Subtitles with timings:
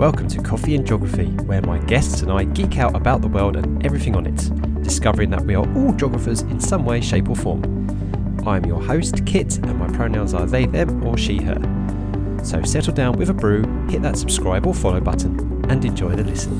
[0.00, 3.54] Welcome to Coffee and Geography, where my guests and I geek out about the world
[3.54, 7.36] and everything on it, discovering that we are all geographers in some way, shape, or
[7.36, 7.62] form.
[8.46, 12.40] I'm your host, Kit, and my pronouns are they, them, or she, her.
[12.42, 15.38] So settle down with a brew, hit that subscribe or follow button,
[15.70, 16.58] and enjoy the listen.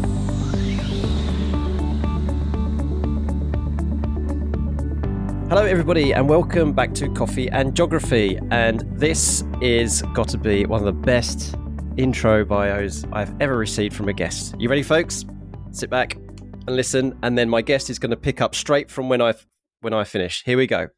[5.49, 8.39] Hello, everybody, and welcome back to Coffee and Geography.
[8.50, 11.57] And this is got to be one of the best
[12.00, 14.54] intro bios I've ever received from a guest.
[14.59, 15.27] You ready, folks?
[15.71, 19.11] Sit back and listen, and then my guest is going to pick up straight from
[19.11, 19.35] when I
[19.82, 20.43] when I finish.
[20.45, 20.89] Here we go.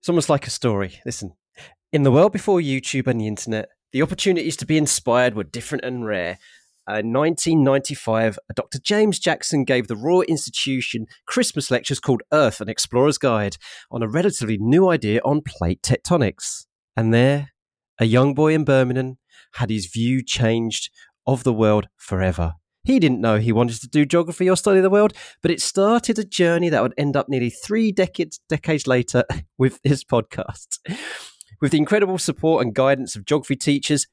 [0.00, 0.98] It's almost like a story.
[1.06, 1.34] Listen,
[1.92, 5.84] in the world before YouTube and the internet, the opportunities to be inspired were different
[5.84, 6.38] and rare.
[6.88, 8.80] In 1995, Dr.
[8.80, 13.58] James Jackson gave the Royal Institution Christmas lectures called Earth, an Explorer's Guide,
[13.92, 16.66] on a relatively new idea on plate tectonics.
[16.96, 17.52] And there,
[18.00, 19.18] a young boy in Birmingham
[19.52, 20.90] had his view changed
[21.26, 22.54] of the world forever.
[22.82, 25.12] He didn't know he wanted to do geography or study the world,
[25.42, 29.24] but it started a journey that would end up nearly three decades, decades later
[29.58, 30.78] with this podcast.
[31.60, 34.06] With the incredible support and guidance of geography teachers,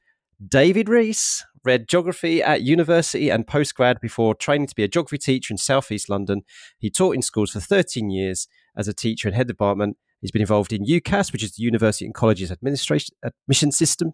[0.45, 5.53] David Preece read geography at university and postgrad before training to be a geography teacher
[5.53, 6.41] in southeast London.
[6.77, 9.97] He taught in schools for 13 years as a teacher and head department.
[10.21, 14.13] He's been involved in UCAS, which is the University and Colleges Administration Admission System,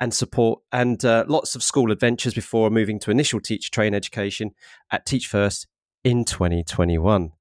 [0.00, 4.52] and support, and uh, lots of school adventures before moving to initial teacher train education
[4.90, 5.66] at Teach First
[6.04, 7.32] in 2021.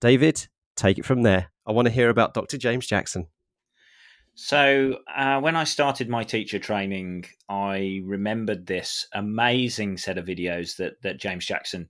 [0.00, 1.50] David, take it from there.
[1.66, 2.58] I want to hear about Dr.
[2.58, 3.26] James Jackson.
[4.36, 10.76] So, uh, when I started my teacher training, I remembered this amazing set of videos
[10.78, 11.88] that, that James Jackson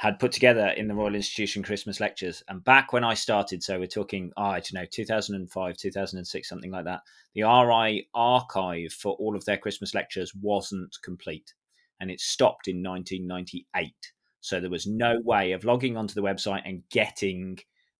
[0.00, 2.42] had put together in the Royal Institution Christmas lectures.
[2.48, 6.70] And back when I started, so we're talking, oh, I don't know, 2005, 2006, something
[6.70, 7.02] like that,
[7.34, 11.52] the RI archive for all of their Christmas lectures wasn't complete.
[12.00, 13.92] And it stopped in 1998.
[14.40, 17.58] So there was no way of logging onto the website and getting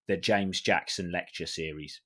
[0.08, 2.00] the James Jackson lecture series.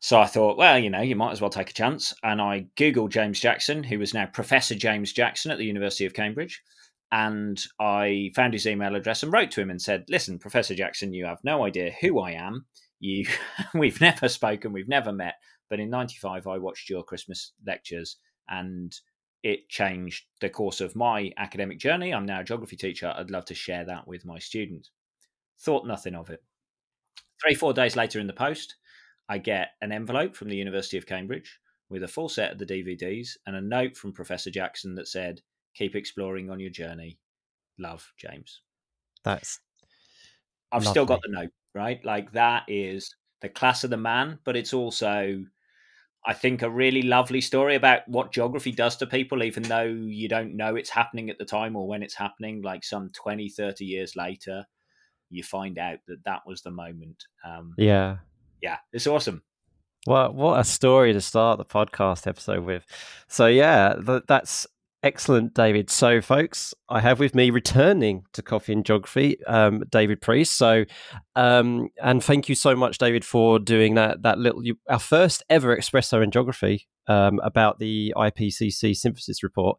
[0.00, 2.12] So I thought, well, you know, you might as well take a chance.
[2.24, 6.12] And I Googled James Jackson, who was now Professor James Jackson at the University of
[6.12, 6.60] Cambridge.
[7.12, 11.12] And I found his email address and wrote to him and said, listen, Professor Jackson,
[11.12, 12.66] you have no idea who I am.
[13.00, 13.26] You,
[13.74, 15.34] we've never spoken, we've never met.
[15.68, 18.16] But in 95, I watched your Christmas lectures
[18.48, 18.94] and
[19.42, 22.12] it changed the course of my academic journey.
[22.12, 23.12] I'm now a geography teacher.
[23.16, 24.90] I'd love to share that with my students.
[25.60, 26.42] Thought nothing of it.
[27.42, 28.76] Three, four days later in the post,
[29.28, 32.66] I get an envelope from the University of Cambridge with a full set of the
[32.66, 35.40] DVDs and a note from Professor Jackson that said,
[35.80, 37.18] Keep exploring on your journey.
[37.78, 38.60] Love, James.
[39.24, 39.58] That's.
[40.70, 40.92] I've lovely.
[40.92, 42.04] still got the note, right?
[42.04, 45.44] Like that is the class of the man, but it's also,
[46.24, 50.28] I think, a really lovely story about what geography does to people, even though you
[50.28, 52.62] don't know it's happening at the time or when it's happening.
[52.62, 54.64] Like some 20, 30 years later,
[55.28, 57.24] you find out that that was the moment.
[57.44, 58.18] Um, yeah
[58.62, 59.42] yeah, it's awesome.
[60.04, 62.84] What what a story to start the podcast episode with.
[63.28, 64.66] So yeah, th- that's
[65.02, 65.90] excellent, David.
[65.90, 70.50] So folks, I have with me returning to Coffee and Geography, um, David Preece.
[70.50, 70.84] So,
[71.36, 75.42] um, and thank you so much, David, for doing that that little you, our first
[75.48, 79.78] ever espresso in geography um, about the IPCC synthesis report.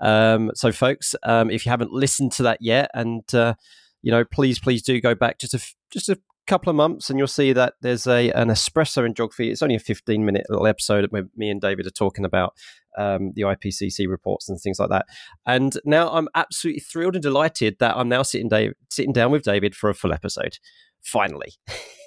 [0.00, 3.54] Um, so, folks, um, if you haven't listened to that yet, and uh,
[4.02, 6.18] you know, please, please do go back just a just a
[6.48, 9.50] couple of months and you'll see that there's a an espresso in geography.
[9.50, 12.54] It's only a 15 minute little episode where me and David are talking about
[12.96, 15.06] um, the IPCC reports and things like that.
[15.46, 19.42] And now I'm absolutely thrilled and delighted that I'm now sitting Dave, sitting down with
[19.42, 20.58] David for a full episode.
[21.02, 21.52] Finally.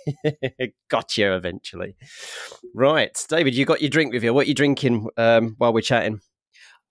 [0.89, 1.95] got you eventually.
[2.73, 3.15] Right.
[3.29, 4.33] David, you got your drink with you.
[4.33, 6.19] What are you drinking um, while we're chatting?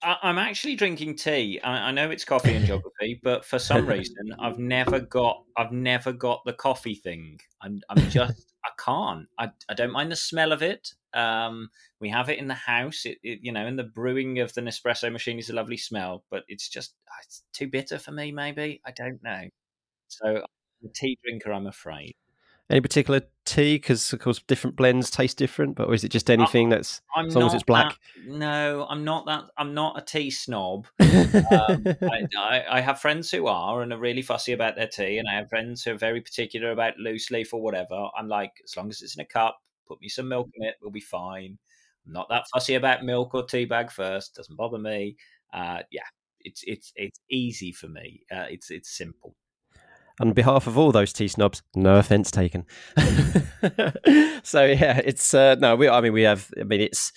[0.03, 1.61] I'm actually drinking tea.
[1.62, 6.12] I know it's coffee and geography, but for some reason, I've never got I've never
[6.12, 7.38] got the coffee thing.
[7.62, 9.26] I'm I'm just I can't.
[9.38, 10.93] I, I don't mind the smell of it.
[11.14, 11.70] Um,
[12.00, 13.05] we have it in the house.
[13.05, 16.25] It, it, you know, and the brewing of the Nespresso machine is a lovely smell,
[16.31, 18.32] but it's just it's too bitter for me.
[18.32, 19.43] Maybe I don't know.
[20.08, 22.14] So I'm a tea drinker, I'm afraid.
[22.70, 23.75] Any particular tea?
[23.75, 25.75] Because of course, different blends taste different.
[25.75, 27.99] But or is it just anything that's I'm as long as it's black?
[28.17, 29.46] That, no, I'm not that.
[29.58, 30.87] I'm not a tea snob.
[31.00, 35.19] um, I, I, I, have friends who are and are really fussy about their tea,
[35.19, 38.08] and I have friends who are very particular about loose leaf or whatever.
[38.17, 39.58] I'm like, as long as it's in a cup,
[39.88, 41.58] put me some milk in it, we'll be fine.
[42.06, 44.37] I'm not that fussy about milk or tea bag first.
[44.37, 45.16] Doesn't bother me.
[45.52, 46.06] Uh, yeah,
[46.38, 48.20] it's it's it's easy for me.
[48.31, 49.34] Uh, it's it's simple
[50.20, 52.67] on behalf of all those tea snobs, no offense taken.
[54.43, 55.88] so yeah, it's uh, no, we.
[55.88, 56.50] I mean, we have.
[56.61, 57.12] I mean, it's.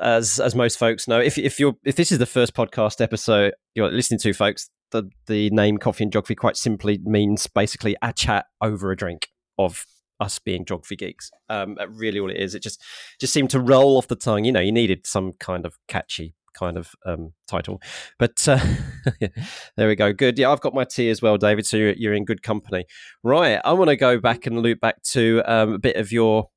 [0.00, 3.54] as as most folks know, if if you're if this is the first podcast episode
[3.74, 8.12] you're listening to, folks, the the name Coffee and Geography quite simply means basically a
[8.12, 9.84] chat over a drink of
[10.20, 11.30] us being geography geeks.
[11.48, 12.54] Um, really, all it is.
[12.54, 12.82] It just
[13.20, 14.44] just seemed to roll off the tongue.
[14.44, 17.80] You know, you needed some kind of catchy kind of um, title,
[18.18, 18.64] but uh,
[19.76, 20.12] there we go.
[20.12, 20.38] Good.
[20.38, 21.66] Yeah, I've got my tea as well, David.
[21.66, 22.84] So you're, you're in good company.
[23.22, 23.60] Right.
[23.64, 26.48] I want to go back and loop back to um, a bit of your,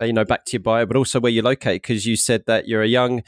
[0.00, 2.44] uh, you know, back to your bio, but also where you're located because you said
[2.46, 3.22] that you're a young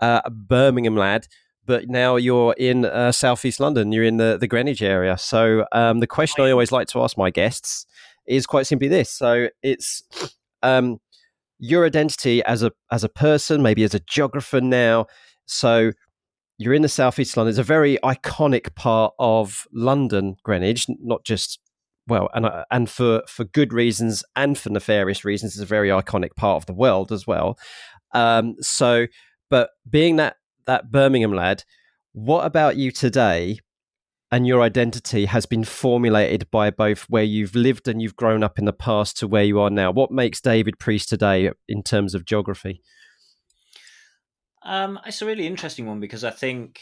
[0.00, 1.26] uh, Birmingham lad
[1.66, 3.92] but now you're in uh, southeast London.
[3.92, 5.16] You're in the, the Greenwich area.
[5.16, 7.86] So um, the question I always like to ask my guests
[8.26, 9.10] is quite simply this.
[9.10, 10.02] So it's
[10.62, 10.98] um,
[11.58, 15.06] your identity as a as a person, maybe as a geographer now.
[15.46, 15.92] So
[16.58, 17.50] you're in the southeast London.
[17.50, 21.58] It's a very iconic part of London, Greenwich, not just
[22.06, 25.54] well, and uh, and for for good reasons and for nefarious reasons.
[25.54, 27.58] It's a very iconic part of the world as well.
[28.12, 29.06] Um, so,
[29.50, 30.36] but being that
[30.66, 31.64] that Birmingham lad,
[32.12, 33.58] what about you today
[34.34, 38.58] and your identity has been formulated by both where you've lived and you've grown up
[38.58, 39.92] in the past to where you are now.
[39.92, 42.80] What makes David Preece today in terms of geography?
[44.64, 46.80] Um, it's a really interesting one because I think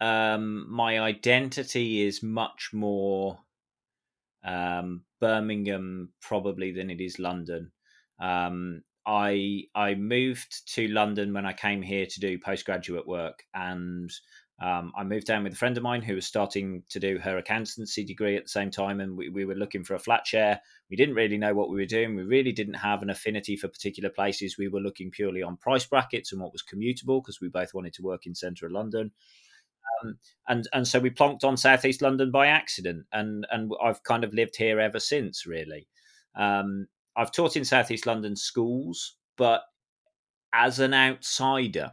[0.00, 3.38] um, my identity is much more
[4.44, 7.72] um, Birmingham probably than it is London.
[8.20, 14.10] Um, I I moved to London when I came here to do postgraduate work, and
[14.60, 17.38] um, I moved down with a friend of mine who was starting to do her
[17.38, 20.60] accountancy degree at the same time, and we, we were looking for a flat share.
[20.90, 22.14] We didn't really know what we were doing.
[22.14, 24.58] We really didn't have an affinity for particular places.
[24.58, 27.94] We were looking purely on price brackets and what was commutable because we both wanted
[27.94, 29.12] to work in central London.
[30.02, 34.24] Um, and and so we plonked on southeast London by accident, and and I've kind
[34.24, 35.46] of lived here ever since.
[35.46, 35.88] Really,
[36.34, 36.86] um,
[37.16, 39.62] I've taught in southeast London schools, but
[40.52, 41.92] as an outsider,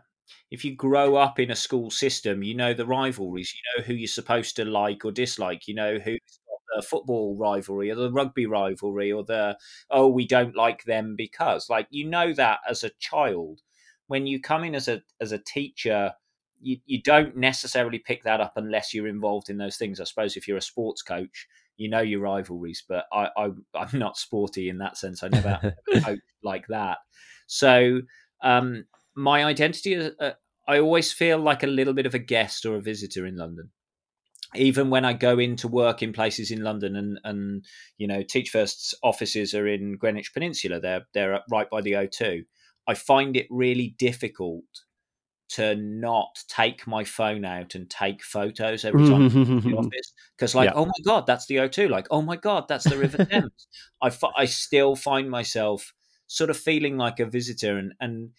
[0.51, 3.93] if you grow up in a school system, you know the rivalries, you know who
[3.93, 8.11] you're supposed to like or dislike, you know who's got the football rivalry or the
[8.11, 9.57] rugby rivalry or the
[9.89, 13.61] oh we don't like them because like you know that as a child.
[14.07, 16.13] When you come in as a as a teacher,
[16.61, 19.99] you, you don't necessarily pick that up unless you're involved in those things.
[19.99, 21.47] I suppose if you're a sports coach,
[21.77, 23.45] you know your rivalries, but I, I
[23.75, 25.23] am not sporty in that sense.
[25.23, 26.97] I never coached like that.
[27.47, 28.01] So
[28.41, 28.85] um,
[29.17, 30.31] my identity is uh,
[30.67, 33.71] I always feel like a little bit of a guest or a visitor in London.
[34.55, 37.65] Even when I go into work in places in London, and and
[37.97, 40.79] you know, Teach First's offices are in Greenwich Peninsula.
[40.79, 42.43] They're they're right by the O2.
[42.87, 44.63] I find it really difficult
[45.49, 50.13] to not take my phone out and take photos every time I'm in the office
[50.37, 50.75] because, like, yeah.
[50.75, 51.89] oh my god, that's the O2.
[51.89, 53.67] Like, oh my god, that's the River Thames.
[54.01, 55.93] I, I still find myself
[56.27, 58.29] sort of feeling like a visitor, and and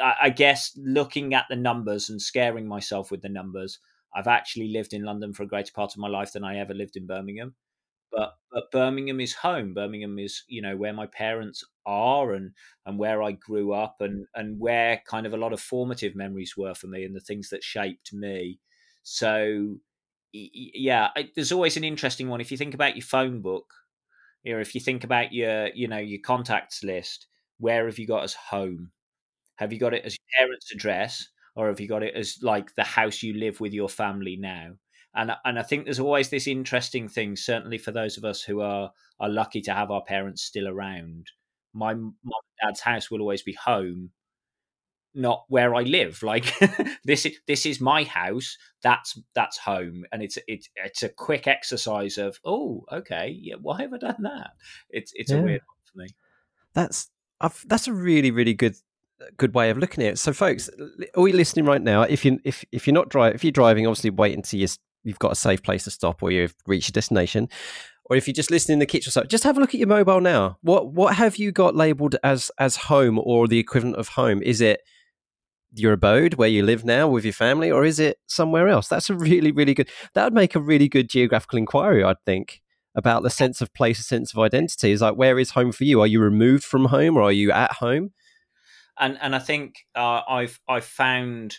[0.00, 3.78] I guess looking at the numbers and scaring myself with the numbers,
[4.14, 6.74] I've actually lived in London for a greater part of my life than I ever
[6.74, 7.54] lived in Birmingham.
[8.12, 9.74] But but Birmingham is home.
[9.74, 12.52] Birmingham is you know where my parents are and
[12.86, 16.56] and where I grew up and and where kind of a lot of formative memories
[16.56, 18.60] were for me and the things that shaped me.
[19.02, 19.78] So
[20.32, 23.72] yeah, there's always an interesting one if you think about your phone book,
[24.46, 27.26] or if you think about your you know your contacts list.
[27.58, 28.90] Where have you got as home?
[29.56, 32.74] Have you got it as your parents' address, or have you got it as like
[32.74, 34.72] the house you live with your family now?
[35.14, 38.60] And and I think there's always this interesting thing, certainly for those of us who
[38.60, 38.90] are
[39.20, 41.26] are lucky to have our parents still around.
[41.74, 44.10] My mom and dad's house will always be home,
[45.14, 46.22] not where I live.
[46.22, 46.52] Like
[47.04, 48.56] this is this is my house.
[48.82, 53.82] That's that's home, and it's it's it's a quick exercise of oh okay yeah why
[53.82, 54.52] have I done that?
[54.90, 55.38] It's it's yeah.
[55.38, 56.06] a weird one for me.
[56.72, 58.76] That's I've, that's a really really good
[59.36, 60.18] good way of looking at it.
[60.18, 60.70] So, folks,
[61.16, 62.02] are you listening right now?
[62.02, 64.68] If you if if you're not driving, if you're driving, obviously wait until you
[65.04, 67.48] you've got a safe place to stop or you've reached your destination.
[68.04, 69.88] Or if you're just listening in the kitchen, so just have a look at your
[69.88, 70.58] mobile now.
[70.62, 74.42] What what have you got labelled as as home or the equivalent of home?
[74.42, 74.80] Is it
[75.74, 78.88] your abode where you live now with your family, or is it somewhere else?
[78.88, 79.88] That's a really really good.
[80.14, 82.60] That would make a really good geographical inquiry, I'd think
[82.94, 84.90] about the sense of place, a sense of identity.
[84.90, 86.00] Is like where is home for you?
[86.00, 88.10] Are you removed from home, or are you at home?
[88.98, 91.56] And and I think uh, I've I've found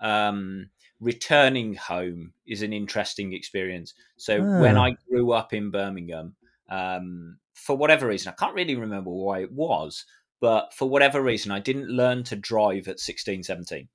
[0.00, 3.94] um, returning home is an interesting experience.
[4.16, 4.60] So ah.
[4.60, 6.36] when I grew up in Birmingham,
[6.68, 10.04] um, for whatever reason, I can't really remember why it was,
[10.40, 13.88] but for whatever reason, I didn't learn to drive at 16, 17.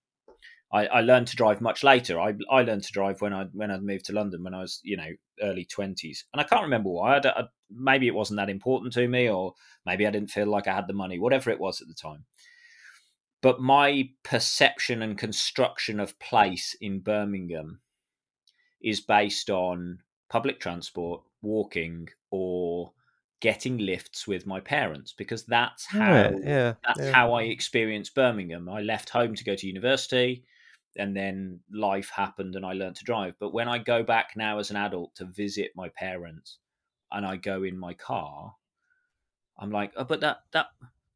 [0.74, 2.19] I, I learned to drive much later.
[2.19, 4.79] I, I learned to drive when I when I moved to London when I was
[4.83, 5.10] you know
[5.41, 7.17] early twenties, and I can't remember why.
[7.17, 9.53] I, I, maybe it wasn't that important to me, or
[9.86, 11.19] maybe I didn't feel like I had the money.
[11.19, 12.24] Whatever it was at the time,
[13.41, 17.81] but my perception and construction of place in Birmingham
[18.81, 22.93] is based on public transport, walking, or
[23.41, 27.12] getting lifts with my parents because that's how Right, yeah, that's yeah.
[27.12, 28.69] how I experienced Birmingham.
[28.69, 30.45] I left home to go to university
[30.95, 33.33] and then life happened and I learned to drive.
[33.39, 36.60] But when I go back now as an adult to visit my parents
[37.12, 38.55] and I go in my car,
[39.57, 40.67] I'm like, oh, but that that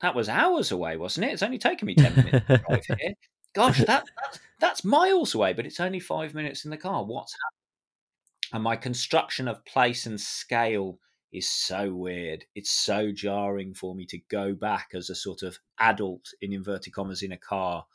[0.01, 1.33] that was hours away, wasn't it?
[1.33, 3.13] It's only taken me ten minutes to drive here.
[3.53, 7.03] Gosh, that that's, that's miles away, but it's only five minutes in the car.
[7.03, 8.53] What's happened?
[8.53, 10.99] And my construction of place and scale
[11.31, 12.45] is so weird.
[12.55, 16.93] It's so jarring for me to go back as a sort of adult in inverted
[16.93, 17.85] commas in a car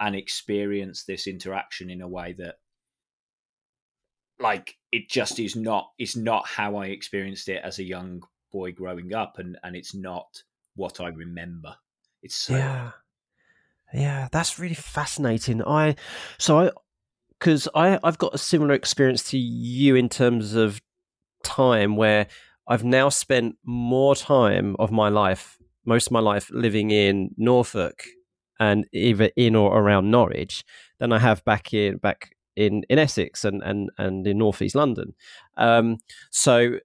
[0.00, 2.56] and experience this interaction in a way that
[4.38, 8.22] like it just is not it's not how I experienced it as a young
[8.52, 10.42] boy growing up and and it's not
[10.76, 11.74] what I remember.
[12.22, 12.90] It's so yeah.
[13.92, 15.62] yeah that's really fascinating.
[15.62, 15.96] I
[16.38, 16.70] so i
[17.38, 20.80] because i i've got a similar experience to you in terms of
[21.44, 22.26] time where
[22.66, 28.04] i've now spent more time of my life most of my life living in norfolk
[28.58, 30.64] and either in or around norwich
[30.98, 35.14] than i have back in back in in essex and and and in northeast london.
[35.56, 35.98] Um
[36.30, 36.78] so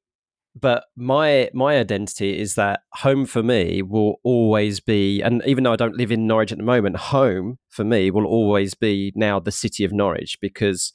[0.59, 5.73] but my my identity is that home for me will always be and even though
[5.73, 9.39] I don't live in Norwich at the moment home for me will always be now
[9.39, 10.93] the city of Norwich because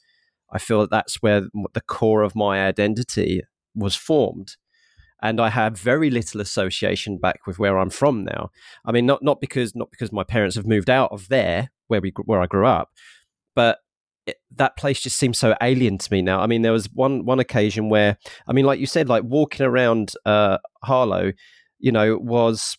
[0.51, 1.41] I feel that that's where
[1.73, 3.41] the core of my identity
[3.75, 4.55] was formed.
[5.21, 8.51] And I have very little association back with where I'm from now.
[8.85, 12.01] I mean not not because not because my parents have moved out of there where
[12.01, 12.91] we where I grew up
[13.57, 13.79] but
[14.27, 16.41] it, that place just seems so alien to me now.
[16.41, 18.17] I mean, there was one one occasion where,
[18.47, 21.31] I mean, like you said, like walking around uh, Harlow,
[21.79, 22.77] you know, was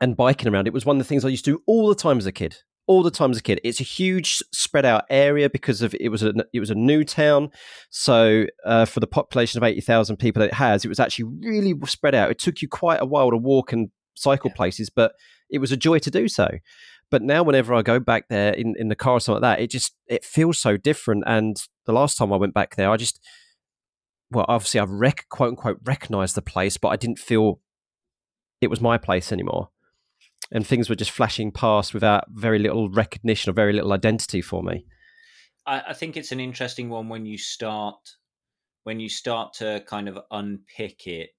[0.00, 0.66] and biking around.
[0.66, 2.32] It was one of the things I used to do all the time as a
[2.32, 2.56] kid.
[2.86, 3.60] All the time as a kid.
[3.64, 7.02] It's a huge spread out area because of it was a it was a new
[7.02, 7.50] town.
[7.90, 11.24] So uh, for the population of eighty thousand people that it has, it was actually
[11.40, 12.30] really spread out.
[12.30, 14.56] It took you quite a while to walk and cycle Yeah.
[14.56, 15.12] places, but
[15.48, 16.48] it was a joy to do so.
[17.14, 19.62] But now, whenever I go back there in, in the car or something like that,
[19.62, 21.22] it just it feels so different.
[21.28, 21.56] And
[21.86, 23.20] the last time I went back there, I just
[24.32, 27.60] well, obviously I've rec- quote unquote recognized the place, but I didn't feel
[28.60, 29.68] it was my place anymore.
[30.50, 34.64] And things were just flashing past without very little recognition or very little identity for
[34.64, 34.84] me.
[35.64, 37.94] I, I think it's an interesting one when you start
[38.82, 41.30] when you start to kind of unpick it.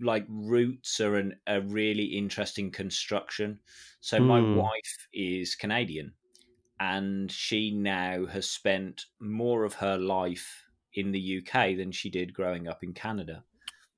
[0.00, 3.60] Like roots are an, a really interesting construction.
[4.00, 4.52] So my Hmm.
[4.52, 6.14] wife is Canadian,
[6.80, 12.34] and she now has spent more of her life in the UK than she did
[12.34, 13.44] growing up in Canada.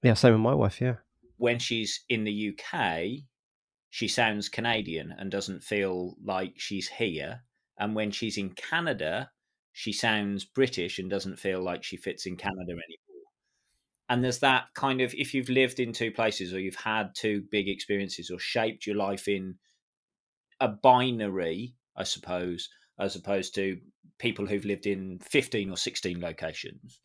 [0.02, 0.80] Yeah, same with my wife.
[0.80, 0.96] Yeah,
[1.38, 3.24] When she's in the UK,
[3.88, 7.46] she sounds Canadian and doesn't feel like she's here.
[7.78, 9.32] And when she's in Canada,
[9.72, 13.07] she sounds British and doesn't feel like she fits in Canada anymore.
[14.08, 17.44] And there's that kind of if you've lived in two places or you've had two
[17.50, 19.56] big experiences or shaped your life in
[20.60, 23.78] a binary, I suppose, as opposed to
[24.18, 27.00] people who've lived in 15 or 16 locations.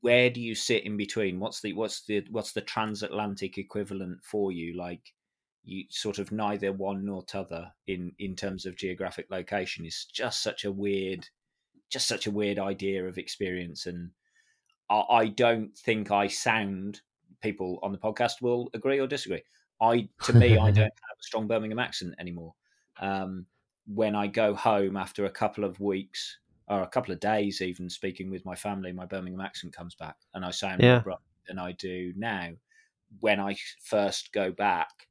[0.00, 1.40] Where do you sit in between?
[1.40, 4.76] What's the what's the what's the transatlantic equivalent for you?
[4.76, 5.00] Like
[5.64, 10.42] you sort of neither one nor t'other in in terms of geographic location is just
[10.42, 11.26] such a weird
[11.90, 14.10] just such a weird idea of experience and
[14.88, 17.00] I, don't think I sound
[17.42, 19.42] people on the podcast will agree or disagree.
[19.80, 20.78] I to me I don't
[21.08, 22.54] have a strong Birmingham accent anymore.
[23.00, 23.46] Um,
[23.86, 26.38] when I go home after a couple of weeks
[26.68, 30.16] or a couple of days, even speaking with my family, my Birmingham accent comes back,
[30.34, 30.92] and I sound Yeah.
[30.92, 32.50] more abrupt than I do now.
[33.20, 35.08] When I first go back,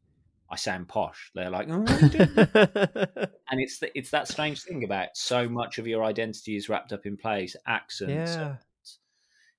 [0.50, 1.32] I sound posh.
[1.34, 2.28] They're like, "Oh, what are you doing?"
[3.50, 6.92] and it's the, it's that strange thing about so much of your identity is wrapped
[6.92, 8.56] up in place, accents, yeah,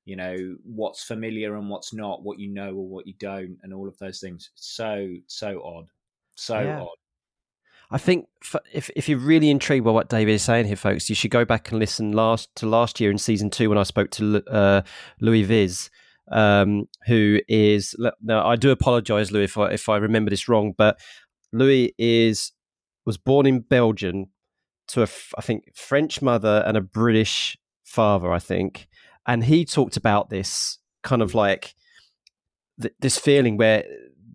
[0.06, 3.74] you know what's familiar and what's not, what you know or what you don't, and
[3.74, 4.50] all of those things.
[4.54, 5.88] So so odd,
[6.36, 6.80] so Yeah.
[6.80, 6.96] odd.
[7.90, 8.26] I think
[8.72, 11.44] if if you're really intrigued by what David is saying here, folks, you should go
[11.44, 14.82] back and listen last to last year in season two when I spoke to uh,
[15.20, 15.90] Louis Vis,
[16.32, 20.74] um, who is now I do apologise, Louis, if I, if I remember this wrong,
[20.76, 20.98] but
[21.52, 22.52] Louis is
[23.04, 24.26] was born in Belgium
[24.88, 25.08] to a
[25.38, 28.88] I think French mother and a British father, I think,
[29.26, 31.38] and he talked about this kind of hmm.
[31.38, 31.74] like
[32.80, 33.84] th- this feeling where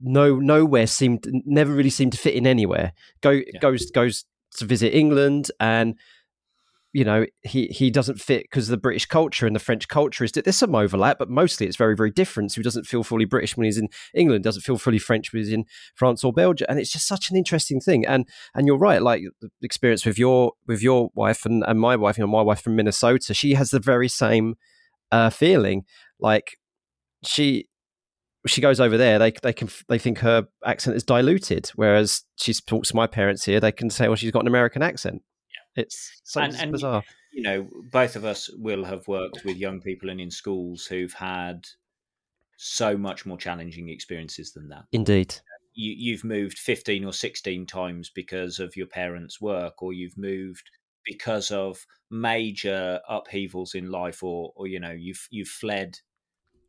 [0.02, 2.94] no nowhere seemed never really seemed to fit in anywhere.
[3.22, 4.26] Go goes goes
[4.58, 5.96] to visit England and
[6.94, 10.32] you know he he doesn't fit because the British culture and the French culture is
[10.32, 12.52] there's some overlap, but mostly it's very very different.
[12.52, 15.44] So he doesn't feel fully British when he's in England, doesn't feel fully French when
[15.44, 18.06] he's in France or Belgium, and it's just such an interesting thing.
[18.06, 21.96] And and you're right, like the experience with your with your wife and, and my
[21.96, 24.56] wife, you know, my wife from Minnesota, she has the very same
[25.12, 25.84] uh, feeling.
[26.20, 26.58] Like
[27.24, 27.68] she
[28.48, 32.54] she goes over there, they they can they think her accent is diluted, whereas she
[32.54, 35.22] talks to my parents here, they can say, well, she's got an American accent
[35.76, 37.04] it's so and, and, bizarre.
[37.32, 41.14] You know, both of us will have worked with young people and in schools who've
[41.14, 41.66] had
[42.58, 44.84] so much more challenging experiences than that.
[44.92, 45.36] Indeed.
[45.74, 50.70] You, you've moved 15 or 16 times because of your parents' work, or you've moved
[51.06, 55.98] because of major upheavals in life, or, or you know, you've you've fled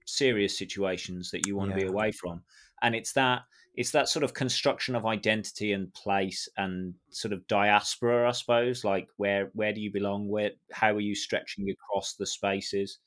[0.07, 1.77] serious situations that you want yeah.
[1.77, 2.43] to be away from.
[2.83, 3.43] And it's that
[3.75, 8.85] it's that sort of construction of identity and place and sort of diaspora, I suppose.
[8.85, 10.29] Like where where do you belong?
[10.29, 12.99] Where how are you stretching across the spaces?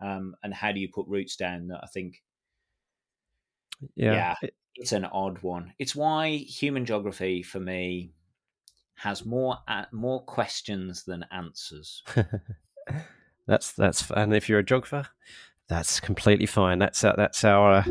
[0.00, 1.68] Um, and how do you put roots down?
[1.68, 2.22] That I think,
[3.94, 5.72] yeah, yeah, it's an odd one.
[5.78, 8.12] It's why human geography for me
[8.96, 12.02] has more uh, more questions than answers.
[13.46, 15.08] that's that's and if you're a geographer,
[15.68, 16.78] that's completely fine.
[16.78, 17.84] That's our, that's our uh,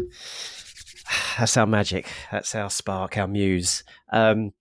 [1.38, 2.10] that's our magic.
[2.32, 3.84] That's our spark, our muse.
[4.12, 4.54] Um,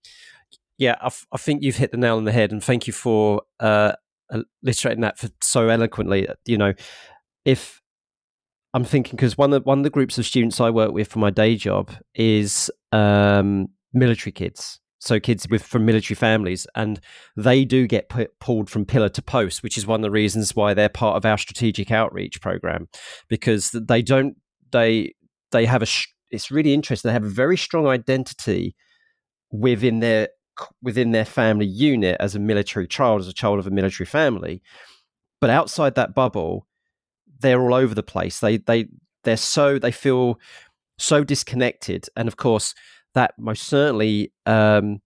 [0.77, 2.93] yeah, I, f- I think you've hit the nail on the head, and thank you
[2.93, 3.93] for uh,
[4.65, 6.27] illustrating that for so eloquently.
[6.45, 6.73] You know,
[7.45, 7.81] if
[8.73, 11.19] I'm thinking because one of one of the groups of students I work with for
[11.19, 16.99] my day job is um, military kids, so kids with from military families, and
[17.35, 20.55] they do get put, pulled from pillar to post, which is one of the reasons
[20.55, 22.87] why they're part of our strategic outreach program,
[23.27, 24.37] because they don't
[24.71, 25.13] they
[25.51, 25.87] they have a
[26.29, 27.09] it's really interesting.
[27.09, 28.75] They have a very strong identity
[29.51, 30.29] within their
[30.83, 34.61] within their family unit as a military child, as a child of a military family.
[35.39, 36.67] But outside that bubble,
[37.39, 38.39] they're all over the place.
[38.39, 38.85] They they
[39.23, 40.39] they're so they feel
[40.99, 42.75] so disconnected, and of course
[43.13, 45.01] that most certainly um,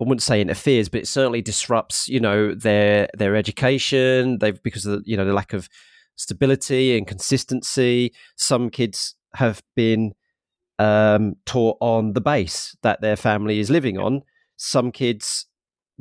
[0.00, 4.38] I wouldn't say interferes, but it certainly disrupts you know their their education.
[4.38, 5.68] They've because of the, you know the lack of
[6.16, 8.12] stability and consistency.
[8.36, 10.12] Some kids have been
[10.78, 14.22] um, taught on the base that their family is living on.
[14.56, 15.46] Some kids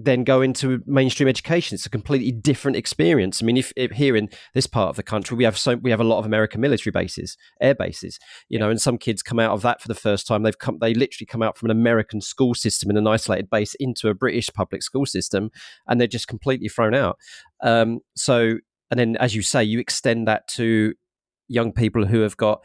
[0.02, 1.76] then go into mainstream education.
[1.76, 3.42] It's a completely different experience.
[3.42, 5.92] I mean, if, if, here in this part of the country, we have so we
[5.92, 9.40] have a lot of American military bases, air bases, you know, and some kids come
[9.40, 10.44] out of that for the first time.
[10.44, 13.76] They've come, they literally come out from an American school system in an isolated base
[13.76, 15.52] into a British public school system,
[15.88, 17.18] and they're just completely thrown out.
[17.62, 18.56] Um, so,
[18.90, 20.94] and then as you say, you extend that to
[21.50, 22.64] young people who have got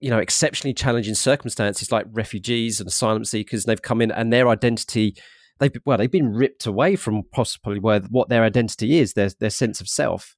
[0.00, 4.32] you know exceptionally challenging circumstances like refugees and asylum seekers and they've come in and
[4.32, 5.16] their identity
[5.58, 9.50] they've well they've been ripped away from possibly where what their identity is their their
[9.50, 10.36] sense of self.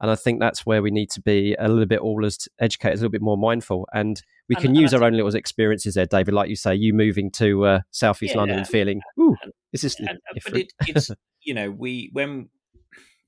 [0.00, 3.00] And I think that's where we need to be a little bit all as educators
[3.00, 3.88] a little bit more mindful.
[3.92, 6.74] And we can and, use and our own little experiences there David like you say
[6.74, 9.36] you moving to uh, southeast yeah, London and feeling ooh
[9.72, 11.10] this is and, but it, it's
[11.42, 12.48] you know we when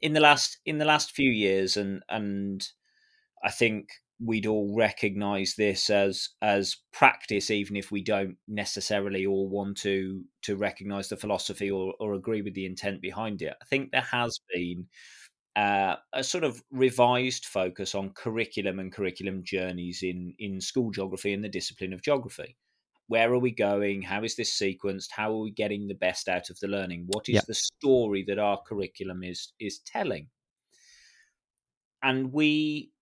[0.01, 2.67] in the last in the last few years and and
[3.45, 3.89] I think
[4.23, 10.23] we'd all recognize this as as practice even if we don't necessarily all want to
[10.43, 13.55] to recognize the philosophy or, or agree with the intent behind it.
[13.61, 14.87] I think there has been
[15.57, 21.33] uh, a sort of revised focus on curriculum and curriculum journeys in in school geography
[21.33, 22.57] and the discipline of geography.
[23.09, 24.03] Where are we going?
[24.03, 25.11] How is this sequenced?
[25.11, 27.07] How are we getting the best out of the learning?
[27.09, 30.29] What is the story that our curriculum is is telling?
[32.03, 32.93] And we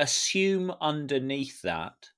[0.00, 2.08] assume underneath that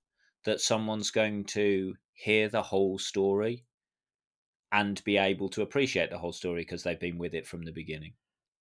[0.45, 3.65] that someone's going to hear the whole story
[4.73, 7.73] and be able to appreciate the whole story because they've been with it from the
[7.73, 8.15] beginning.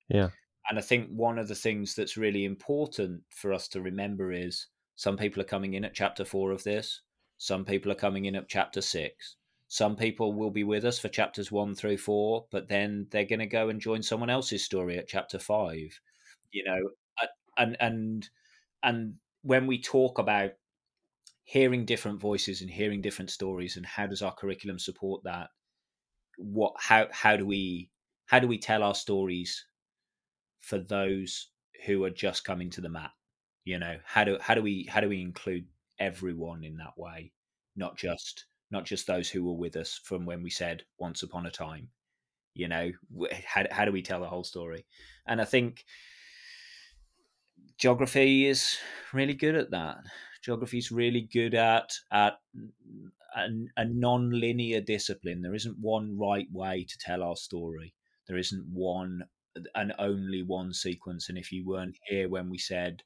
[0.09, 0.29] Yeah.
[0.69, 4.67] And I think one of the things that's really important for us to remember is
[4.95, 7.01] some people are coming in at chapter four of this,
[7.37, 9.37] some people are coming in at chapter six.
[9.67, 13.39] Some people will be with us for chapters one through four, but then they're going
[13.39, 15.99] to go and join someone else's story at chapter five.
[16.51, 16.89] You know,
[17.57, 18.29] and and
[18.83, 20.51] and when we talk about
[21.43, 25.49] hearing different voices and hearing different stories and how does our curriculum support that
[26.37, 27.89] what how how do we
[28.27, 29.65] how do we tell our stories
[30.59, 31.49] for those
[31.85, 33.11] who are just coming to the mat
[33.63, 33.97] you know?
[34.05, 35.65] How do how do we how do we include
[35.99, 37.31] everyone in that way?
[37.75, 41.45] Not just not just those who were with us from when we said once upon
[41.45, 41.89] a time
[42.53, 42.91] you know?
[43.45, 44.85] How, how do we tell the whole story?
[45.25, 45.85] And i think
[47.77, 48.77] geography is
[49.13, 49.97] really good at that.
[50.41, 52.39] Geography is really good at at
[53.35, 53.47] a,
[53.77, 55.41] a non-linear discipline.
[55.41, 57.93] There isn't one right way to tell our story.
[58.27, 59.23] There isn't one
[59.75, 63.03] and only one sequence, and if you weren't here when we said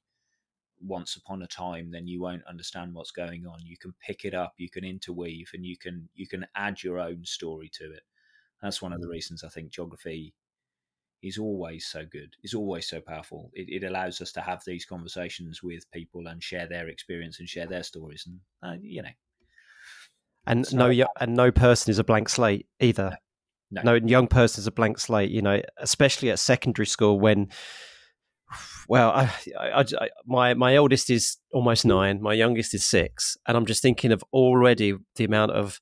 [0.82, 3.60] once upon a time, then you won't understand what's going on.
[3.66, 7.00] You can pick it up, you can interweave, and you can you can add your
[7.00, 8.04] own story to it.
[8.62, 9.12] That's one of the mm.
[9.12, 10.34] reasons I think geography
[11.26, 12.36] is always so good.
[12.44, 13.50] Is always so powerful.
[13.54, 17.50] It, it, allows us to have these conversations with people and share their experience and
[17.50, 19.10] share their stories, and uh, you know.
[20.48, 23.18] And no, and no person is a blank slate either.
[23.72, 23.82] No.
[23.82, 23.98] no.
[23.98, 25.32] no young person is a blank slate.
[25.32, 27.50] You know, especially at secondary school when
[28.88, 32.22] well, I, I, I, my my eldest is almost nine.
[32.22, 35.80] My youngest is six, and I'm just thinking of already the amount of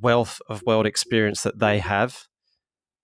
[0.00, 2.26] wealth of world experience that they have,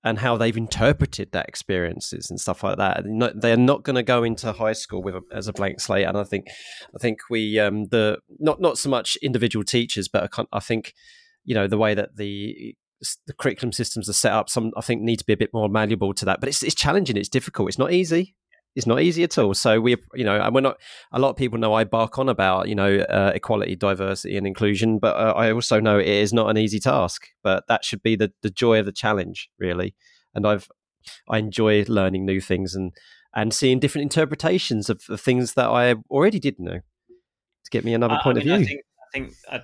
[0.02, 3.04] and how they've interpreted that experiences and stuff like that.
[3.34, 6.16] They're not going to go into high school with a, as a blank slate, and
[6.16, 6.46] I think
[6.94, 10.94] I think we um, the not not so much individual teachers, but I, I think
[11.44, 12.74] you know the way that the
[13.26, 15.70] the curriculum systems are set up some i think need to be a bit more
[15.70, 18.34] malleable to that but it's, it's challenging it's difficult it's not easy
[18.76, 19.54] it's not easy at all.
[19.54, 20.78] So we, you know, and we're not.
[21.12, 24.46] A lot of people know I bark on about, you know, uh, equality, diversity, and
[24.46, 27.28] inclusion, but uh, I also know it is not an easy task.
[27.42, 29.94] But that should be the the joy of the challenge, really.
[30.34, 30.68] And I've
[31.28, 32.92] I enjoy learning new things and
[33.34, 37.94] and seeing different interpretations of, of things that I already did know to get me
[37.94, 38.64] another point I mean, of view.
[38.64, 39.60] I think, I think I,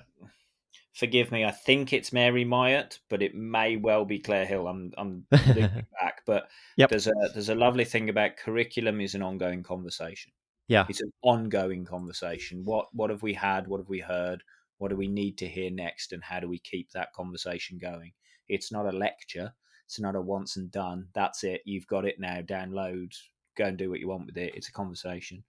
[0.97, 1.45] forgive me.
[1.45, 4.67] I think it's Mary Myatt, but it may well be Claire Hill.
[4.67, 6.89] I'm I'm looking back, but yep.
[6.89, 10.31] there's a there's a lovely thing about curriculum is an ongoing conversation.
[10.67, 12.65] Yeah, it's an ongoing conversation.
[12.65, 13.67] What what have we had?
[13.67, 14.43] What have we heard?
[14.79, 16.13] What do we need to hear next?
[16.13, 18.11] And how do we keep that conversation going?
[18.49, 19.53] It's not a lecture.
[19.85, 21.07] It's not a once and done.
[21.13, 21.61] That's it.
[21.65, 22.41] You've got it now.
[22.41, 23.13] Download.
[23.55, 24.53] Go and do what you want with it.
[24.55, 25.43] It's a conversation.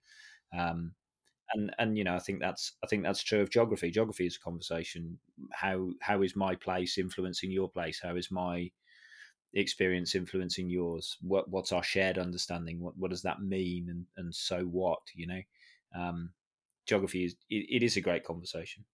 [0.57, 0.93] Um,
[1.53, 3.91] and and you know i think that's i think that's true of geography.
[3.91, 5.17] Geography is a conversation
[5.51, 7.99] how how is my place influencing your place?
[8.01, 8.69] How is my
[9.53, 11.17] experience influencing yours?
[11.21, 12.79] What what's our shared understanding?
[12.79, 13.87] What what does that mean?
[13.89, 15.41] And and so what you know?
[15.95, 16.31] Um
[16.85, 18.85] geography is it, it is a great conversation.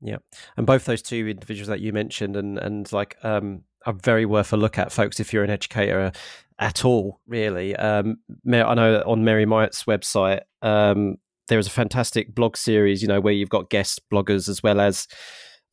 [0.00, 0.18] Yeah.
[0.56, 4.52] And both those two individuals that you mentioned and and like um are very worth
[4.52, 6.12] a look at folks if you're an educator
[6.58, 7.76] at all really.
[7.76, 11.16] Um i know on mary myatt's website um
[11.48, 14.80] there is a fantastic blog series, you know, where you've got guest bloggers as well
[14.80, 15.06] as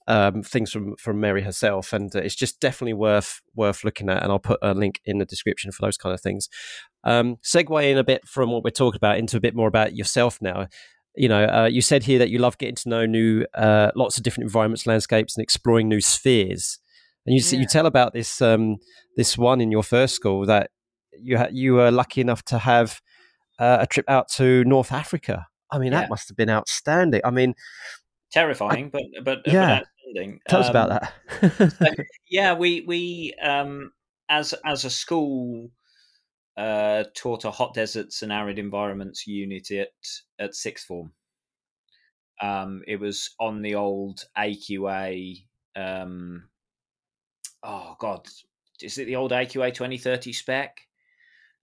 [0.07, 4.21] um, things from from Mary herself, and uh, it's just definitely worth worth looking at.
[4.21, 6.49] And I'll put a link in the description for those kind of things.
[7.03, 9.95] Um, segue in a bit from what we're talking about into a bit more about
[9.95, 10.67] yourself now.
[11.15, 14.17] You know, uh, you said here that you love getting to know new, uh, lots
[14.17, 16.77] of different environments, landscapes, and exploring new spheres.
[17.25, 17.59] And you yeah.
[17.61, 18.77] you tell about this um,
[19.15, 20.69] this one in your first school that
[21.19, 23.01] you ha- you were lucky enough to have
[23.57, 25.47] uh, a trip out to North Africa.
[25.75, 26.01] I mean, yeah.
[26.01, 27.21] that must have been outstanding.
[27.25, 27.53] I mean,
[28.31, 29.81] terrifying, I, but but yeah.
[29.81, 30.39] But outstanding.
[30.47, 30.99] Tell um, us about um,
[31.59, 31.71] that.
[31.71, 33.91] so, yeah, we we um,
[34.29, 35.69] as as a school
[36.57, 39.89] uh, taught a hot deserts and arid environments unit at
[40.39, 41.11] at sixth form.
[42.41, 45.43] Um, it was on the old AQA.
[45.75, 46.49] Um,
[47.63, 48.27] oh God,
[48.81, 50.84] is it the old AQA twenty thirty spec?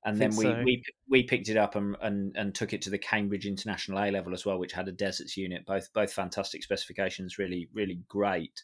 [0.05, 0.63] And then we, so.
[0.65, 4.11] we we picked it up and, and and took it to the Cambridge International A
[4.11, 5.65] level as well, which had a deserts unit.
[5.65, 8.63] Both both fantastic specifications, really really great.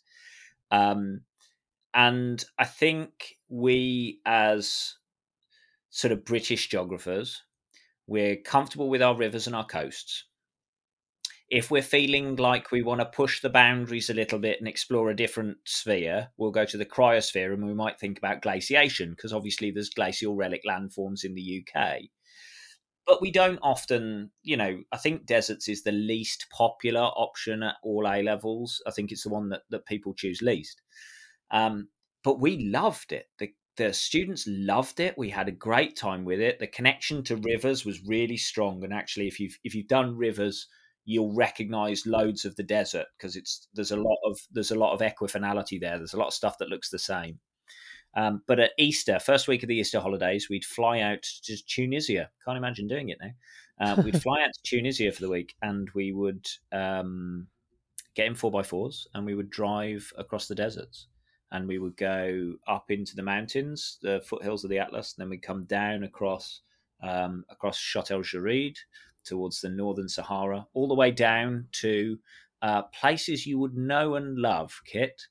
[0.71, 1.23] Um,
[1.95, 4.95] and I think we as
[5.91, 7.43] sort of British geographers,
[8.07, 10.25] we're comfortable with our rivers and our coasts
[11.51, 15.09] if we're feeling like we want to push the boundaries a little bit and explore
[15.09, 19.33] a different sphere, we'll go to the cryosphere and we might think about glaciation because
[19.33, 22.01] obviously there's glacial relic landforms in the UK.
[23.07, 27.77] But we don't often, you know, I think deserts is the least popular option at
[27.83, 28.83] all A levels.
[28.87, 30.83] I think it's the one that, that people choose least.
[31.51, 31.89] Um,
[32.23, 33.25] but we loved it.
[33.39, 35.17] The, the students loved it.
[35.17, 36.59] We had a great time with it.
[36.59, 38.85] The connection to rivers was really strong.
[38.85, 40.67] And actually, if you've if you've done rivers
[41.09, 44.93] you'll recognize loads of the desert because it's there's a lot of there's a lot
[44.93, 45.97] of equifinality there.
[45.97, 47.39] There's a lot of stuff that looks the same.
[48.15, 52.29] Um, but at Easter, first week of the Easter holidays, we'd fly out to Tunisia.
[52.45, 53.31] Can't imagine doing it now.
[53.81, 57.47] Uh, we'd fly out to Tunisia for the week, and we would um,
[58.15, 61.07] get in four by fours, and we would drive across the deserts,
[61.53, 65.31] and we would go up into the mountains, the foothills of the Atlas, and then
[65.31, 66.61] we'd come down across
[67.03, 68.77] um, across Chott el Djerid,
[69.29, 72.19] towards the northern Sahara, all the way down to
[72.63, 75.23] uh, places you would know and love, Kit.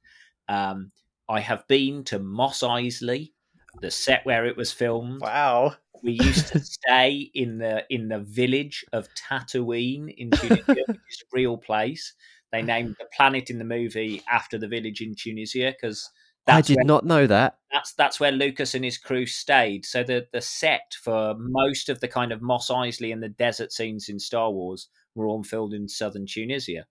[0.47, 0.91] Um,
[1.29, 3.33] I have been to Mos Eisley,
[3.81, 5.21] the set where it was filmed.
[5.21, 5.75] Wow.
[6.03, 11.23] We used to stay in the in the village of Tataouine in Tunisia, which is
[11.23, 12.13] a real place.
[12.51, 16.09] They named the planet in the movie after the village in Tunisia because
[16.47, 17.57] I did where, not know that.
[17.71, 19.85] That's that's where Lucas and his crew stayed.
[19.85, 23.71] So the the set for most of the kind of Mos Eisley and the desert
[23.71, 26.85] scenes in Star Wars were all filmed in southern Tunisia,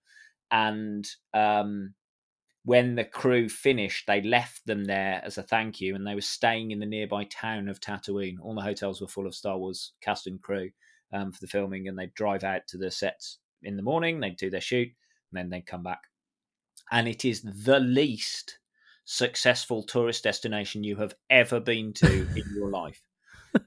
[0.50, 1.94] and um,
[2.64, 6.20] when the crew finished, they left them there as a thank you, and they were
[6.20, 8.36] staying in the nearby town of Tataouine.
[8.42, 10.70] All the hotels were full of Star Wars cast and crew
[11.12, 14.36] um, for the filming, and they'd drive out to the sets in the morning, they'd
[14.36, 16.00] do their shoot, and then they'd come back.
[16.90, 18.58] And it is the least
[19.06, 23.00] successful tourist destination you have ever been to in your life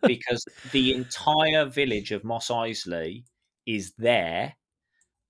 [0.04, 3.24] because the entire village of Mos Eisley
[3.66, 4.54] is there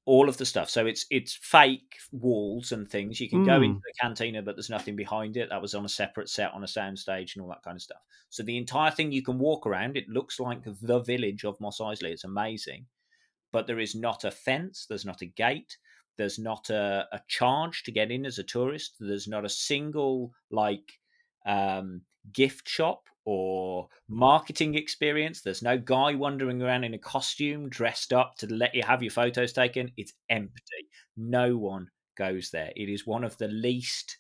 [0.10, 0.72] all of the stuff.
[0.72, 3.20] So it's it's fake walls and things.
[3.22, 3.46] You can mm.
[3.46, 3.82] go into hmm.
[3.86, 5.50] the cantina, but there's nothing behind it.
[5.50, 8.02] That was on a separate set on a soundstage and all that kind of stuff.
[8.30, 9.96] So the entire thing you can walk around.
[9.96, 12.10] It looks like the village of Mos Eisley.
[12.10, 12.88] It's amazing,
[13.52, 14.88] but there is not a fence.
[14.90, 15.78] There's not a gate.
[16.20, 18.98] There's not a, a charge to get in as a tourist.
[19.00, 21.00] There's not a single like
[21.46, 22.02] um,
[22.34, 25.42] gift shop or marketing experience.
[25.42, 29.12] There's no guy wandering around in a costume dressed up to let you have your
[29.12, 29.92] photos taken.
[29.96, 30.90] It's empty.
[31.16, 32.74] No one goes there.
[32.76, 34.18] It is one of the least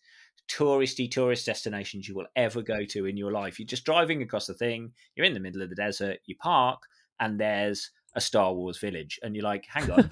[0.49, 3.59] touristy tourist destinations you will ever go to in your life.
[3.59, 6.81] You're just driving across the thing, you're in the middle of the desert, you park,
[7.19, 9.19] and there's a Star Wars village.
[9.21, 10.11] And you're like, hang on,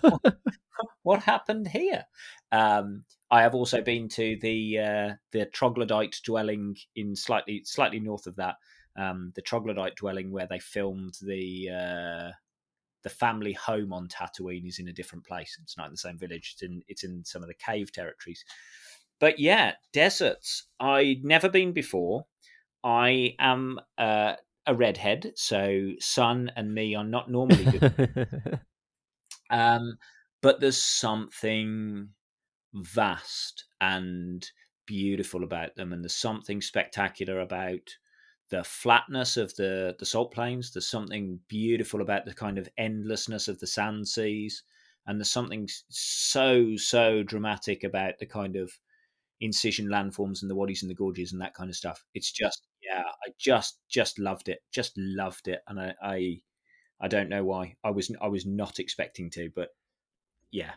[1.07, 2.03] what happened here?
[2.51, 8.27] Um, I have also been to the uh, the troglodyte dwelling in slightly slightly north
[8.27, 8.55] of that,
[8.97, 12.31] um, the troglodyte dwelling where they filmed the uh,
[13.03, 15.57] the family home on Tatooine is in a different place.
[15.63, 16.51] It's not in the same village.
[16.53, 18.43] It's in it's in some of the cave territories.
[19.19, 20.67] But yeah, deserts.
[20.77, 22.25] I'd never been before.
[22.83, 24.33] I am uh,
[24.65, 28.59] a redhead, so sun and me are not normally good.
[29.49, 29.97] um,
[30.41, 32.09] but there's something
[32.73, 34.49] vast and
[34.85, 37.97] beautiful about them, and there's something spectacular about
[38.49, 40.71] the flatness of the the salt plains.
[40.73, 44.63] There's something beautiful about the kind of endlessness of the sand seas,
[45.07, 48.71] and there's something so so dramatic about the kind of
[49.39, 52.03] incision landforms and the wadis and the gorges and that kind of stuff.
[52.13, 56.41] It's just yeah, I just just loved it, just loved it, and I I,
[57.01, 59.69] I don't know why I was I was not expecting to, but
[60.51, 60.71] yeah,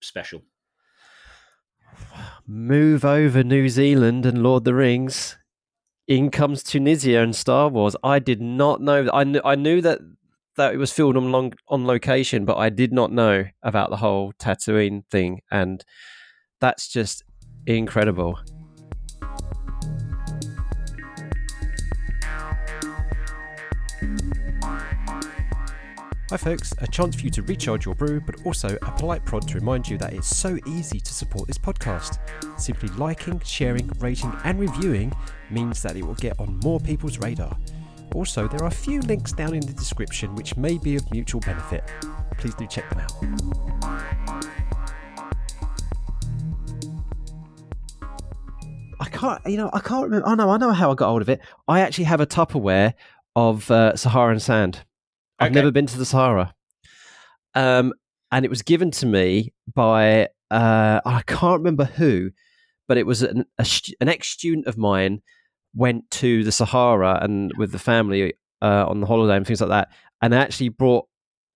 [0.00, 0.42] special.
[2.46, 5.36] Move over New Zealand and Lord the Rings
[6.06, 7.96] in comes Tunisia and Star Wars.
[8.02, 9.08] I did not know.
[9.12, 10.00] I knew, I knew that
[10.56, 13.96] that it was filmed on long, on location, but I did not know about the
[13.96, 15.84] whole Tatooine thing, and
[16.60, 17.24] that's just
[17.66, 18.38] incredible.
[26.30, 26.74] Hi, folks.
[26.78, 29.88] A chance for you to recharge your brew, but also a polite prod to remind
[29.88, 32.18] you that it's so easy to support this podcast.
[32.58, 35.12] Simply liking, sharing, rating, and reviewing
[35.50, 37.56] means that it will get on more people's radar.
[38.12, 41.40] Also, there are a few links down in the description which may be of mutual
[41.42, 41.88] benefit.
[42.38, 43.12] Please do check them out.
[48.98, 50.26] I can't, you know, I can't remember.
[50.26, 51.40] Oh no, I know how I got hold of it.
[51.68, 52.94] I actually have a Tupperware
[53.36, 54.82] of uh, Saharan sand.
[55.38, 55.54] I've okay.
[55.54, 56.54] never been to the Sahara.
[57.54, 57.92] Um,
[58.30, 62.30] and it was given to me by uh, I can't remember who,
[62.88, 63.66] but it was an, a,
[64.00, 65.22] an ex student of mine
[65.74, 69.70] went to the Sahara and with the family uh, on the holiday and things like
[69.70, 69.88] that,
[70.22, 71.06] and actually brought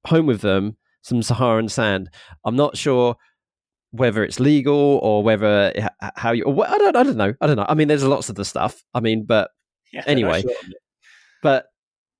[0.06, 2.10] home with them some Saharan sand.
[2.44, 3.16] I'm not sure
[3.92, 5.72] whether it's legal or whether
[6.16, 6.44] how you.
[6.44, 6.96] Or, I don't.
[6.96, 7.34] I don't know.
[7.40, 7.66] I don't know.
[7.68, 8.82] I mean, there's lots of the stuff.
[8.94, 9.50] I mean, but
[9.92, 10.52] yeah, anyway, sure.
[11.42, 11.66] but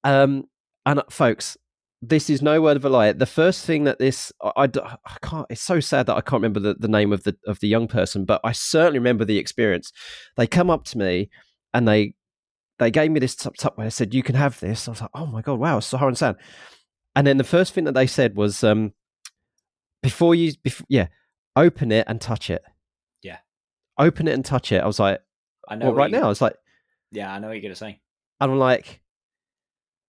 [0.05, 0.45] um,
[0.87, 1.57] and uh, folks,
[2.03, 3.13] this is no word of a lie.
[3.13, 5.47] The first thing that this I, I, I, can't.
[5.51, 7.89] It's so sad that I can't remember the, the name of the of the young
[7.89, 9.93] person, but I certainly remember the experience.
[10.37, 11.29] They come up to me
[11.75, 12.15] and they
[12.79, 14.89] they gave me this top tup where they said you can have this.
[14.89, 16.37] I was like, oh my god, wow, Saharan sand.
[17.15, 18.95] And then the first thing that they said was, um,
[20.03, 21.09] before you, before, yeah,
[21.57, 22.63] open it and touch it.
[23.23, 23.39] Yeah,
[23.99, 24.83] open it and touch it.
[24.83, 25.21] I was like,
[25.69, 25.87] I know.
[25.87, 26.57] Well, right now, I was like,
[27.13, 28.01] yeah, I know what you're gonna say.
[28.41, 29.03] And I'm like,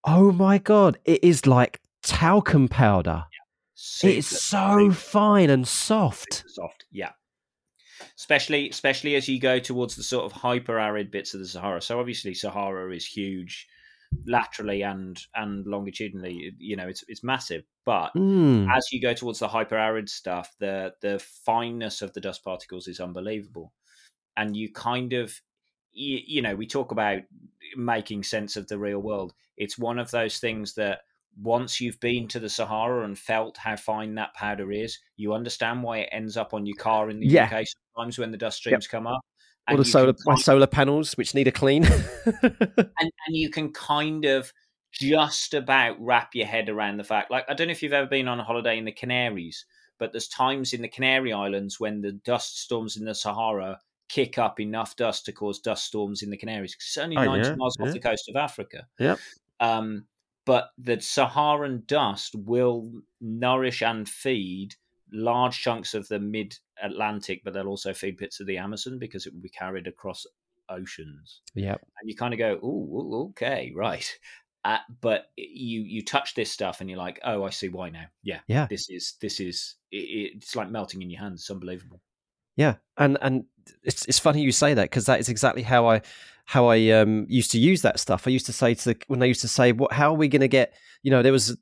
[0.04, 3.26] Oh my god, it is like talcum powder.
[3.32, 4.10] Yeah.
[4.10, 6.44] It's so fine and soft.
[6.48, 7.12] soft, yeah.
[8.18, 11.82] Especially, especially as you go towards the sort of hyper arid bits of the Sahara.
[11.82, 13.68] So obviously, Sahara is huge,
[14.26, 16.54] laterally and and longitudinally.
[16.58, 17.64] You know, it's it's massive.
[17.86, 18.72] But mm.
[18.76, 22.88] as you go towards the hyper arid stuff, the the fineness of the dust particles
[22.88, 23.74] is unbelievable,
[24.36, 25.34] and you kind of
[25.94, 27.22] you, you know, we talk about
[27.76, 29.34] making sense of the real world.
[29.58, 31.02] It's one of those things that
[31.42, 35.84] once you've been to the Sahara and felt how fine that powder is, you understand
[35.84, 37.46] why it ends up on your car in the yeah.
[37.46, 38.92] UK sometimes when the dust streams yep.
[38.92, 39.22] come up.
[39.70, 41.86] Or the solar, my solar panels, which need a clean.
[42.44, 44.52] and, and you can kind of
[44.92, 47.32] just about wrap your head around the fact.
[47.32, 49.66] Like, I don't know if you've ever been on a holiday in the Canaries,
[50.00, 53.80] but there's times in the Canary Islands when the dust storms in the Sahara
[54.12, 56.76] kick up enough dust to cause dust storms in the Canaries.
[56.76, 57.86] It's only oh, 90 yeah, miles yeah.
[57.86, 58.86] off the coast of Africa.
[59.00, 59.20] Yep.
[59.62, 60.06] Um,
[60.46, 64.76] but the Saharan dust will nourish and feed
[65.14, 69.26] large chunks of the mid Atlantic, but they'll also feed bits of the Amazon because
[69.26, 70.26] it will be carried across
[70.68, 71.42] oceans.
[71.56, 71.76] Yeah.
[72.00, 74.20] And you kind of go, oh, okay, right.
[74.64, 78.06] Uh, but you you touch this stuff and you're like, oh, I see why now.
[78.24, 78.68] Yeah, yeah.
[78.70, 81.42] This is this is it, it's like melting in your hands.
[81.42, 82.00] It's unbelievable.
[82.56, 83.46] Yeah, and and
[83.84, 86.02] it's it's funny you say that because that is exactly how I
[86.46, 88.28] how I um, used to use that stuff.
[88.28, 89.94] I used to say to the, when I used to say, "What?
[89.94, 91.58] How are we going to get?" You know, there was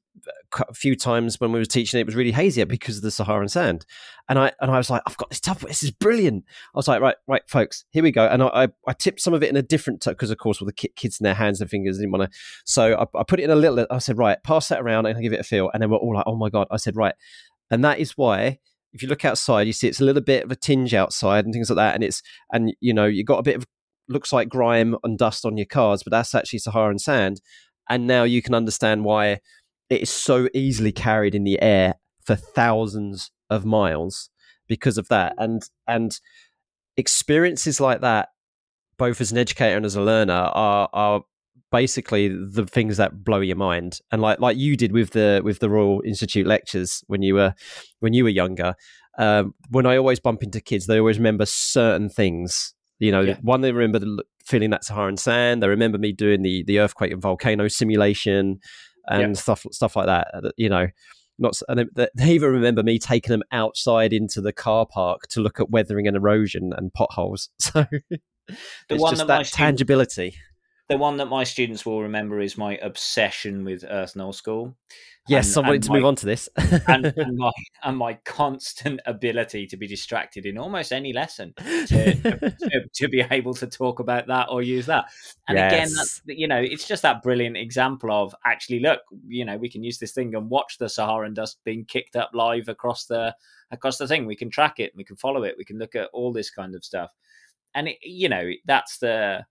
[0.58, 3.50] a few times when we were teaching it, was really hazy because of the Saharan
[3.50, 3.86] sand,
[4.28, 5.60] and I and I was like, "I've got this stuff.
[5.60, 8.68] This is brilliant." I was like, "Right, right, folks, here we go." And I I,
[8.88, 11.24] I tipped some of it in a different because, of course, with the kids in
[11.24, 12.40] their hands and fingers, I didn't want to.
[12.66, 13.86] So I, I put it in a little.
[13.92, 16.16] I said, "Right, pass that around and give it a feel." And then we're all
[16.16, 17.14] like, "Oh my god!" I said, "Right,"
[17.70, 18.60] and that is why
[18.94, 21.54] if you look outside, you see it's a little bit of a tinge outside and
[21.54, 22.22] things like that, and it's
[22.52, 23.66] and you know you got a bit of
[24.08, 27.42] looks like grime and dust on your cars, but that's actually Saharan sand.
[27.90, 29.40] And now you can understand why
[29.90, 34.30] it is so easily carried in the air for thousands of miles
[34.68, 35.36] because of that.
[35.38, 36.20] And and
[36.98, 38.30] experiences like that,
[38.98, 41.24] both as an educator and as a learner, are are
[41.72, 44.00] basically the things that blow your mind.
[44.12, 47.54] And like like you did with the with the Royal Institute lectures when you were
[48.00, 48.76] when you were younger.
[49.18, 53.38] Um, when I always bump into kids, they always remember certain things you know, yeah.
[53.42, 55.64] one they remember the, feeling that Saharan sand.
[55.64, 58.60] They remember me doing the the earthquake and volcano simulation
[59.08, 59.42] and yeah.
[59.42, 60.28] stuff stuff like that.
[60.34, 60.88] Uh, you know,
[61.40, 65.42] not and they, they even remember me taking them outside into the car park to
[65.42, 67.50] look at weathering and erosion and potholes.
[67.60, 67.86] So
[68.90, 70.36] the one just that, that tangibility.
[70.90, 74.76] The one that my students will remember is my obsession with Earth Null School.
[75.28, 76.50] Yes, and, I wanted to my, move on to this.
[76.88, 77.52] and, and, my,
[77.84, 82.16] and my constant ability to be distracted in almost any lesson to,
[82.60, 85.06] to, to, be able to talk about that or use that.
[85.48, 85.72] And yes.
[85.72, 89.70] again, that's, you know, it's just that brilliant example of actually, look, you know, we
[89.70, 93.36] can use this thing and watch the Saharan dust being kicked up live across the
[93.70, 94.26] across the thing.
[94.26, 96.74] We can track it, we can follow it, we can look at all this kind
[96.74, 97.12] of stuff.
[97.76, 99.46] And it, you know, that's the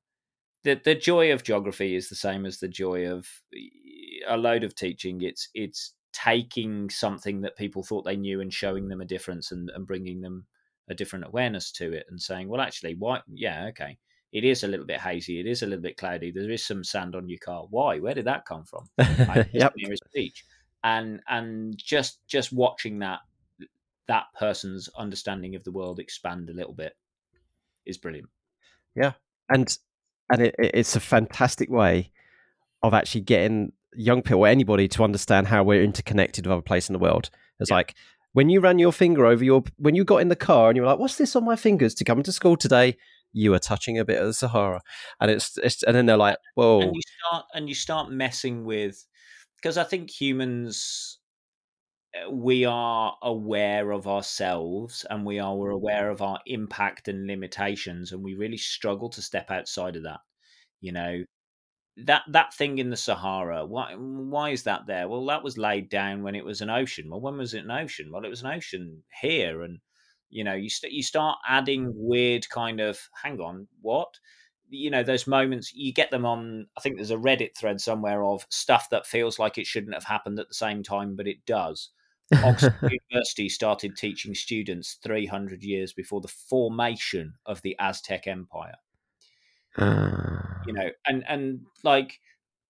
[0.68, 3.26] the the joy of geography is the same as the joy of
[4.28, 5.22] a load of teaching.
[5.22, 9.70] It's it's taking something that people thought they knew and showing them a difference and,
[9.74, 10.46] and bringing them
[10.90, 13.20] a different awareness to it and saying, well, actually, why?
[13.32, 13.98] Yeah, okay.
[14.32, 15.40] It is a little bit hazy.
[15.40, 16.30] It is a little bit cloudy.
[16.30, 17.66] There is some sand on your car.
[17.70, 17.98] Why?
[17.98, 18.88] Where did that come from?
[19.52, 19.72] yep.
[19.76, 20.44] Nearest beach.
[20.84, 23.20] And and just just watching that
[24.06, 26.94] that person's understanding of the world expand a little bit
[27.86, 28.28] is brilliant.
[28.94, 29.12] Yeah,
[29.48, 29.76] and
[30.30, 32.10] and it, it's a fantastic way
[32.82, 36.90] of actually getting young people or anybody to understand how we're interconnected with other places
[36.90, 37.30] in the world.
[37.58, 37.76] It's yeah.
[37.76, 37.94] like
[38.32, 40.82] when you ran your finger over your when you got in the car and you
[40.82, 42.96] were like, "What's this on my fingers to come to school today?"
[43.32, 44.80] You are touching a bit of the Sahara,
[45.20, 48.64] and it's, it's and then they're like, "Whoa!" And you start and you start messing
[48.64, 49.04] with
[49.56, 51.17] because I think humans
[52.30, 55.74] we are aware of ourselves and we are we're mm-hmm.
[55.74, 60.20] aware of our impact and limitations and we really struggle to step outside of that
[60.80, 61.22] you know
[62.04, 65.08] that that thing in the Sahara, why why is that there?
[65.08, 67.10] Well, that was laid down when it was an ocean.
[67.10, 68.10] Well, when was it an ocean?
[68.12, 69.78] Well, it was an ocean here, and
[70.30, 72.08] you know, you st- you start adding mm-hmm.
[72.08, 74.14] weird kind of hang on, what?
[74.70, 76.66] You know, those moments you get them on.
[76.76, 80.04] I think there's a Reddit thread somewhere of stuff that feels like it shouldn't have
[80.04, 81.90] happened at the same time, but it does.
[82.34, 82.74] Oxford
[83.10, 88.76] University started teaching students 300 years before the formation of the Aztec Empire.
[89.76, 90.40] Uh...
[90.66, 92.20] You know, and and like,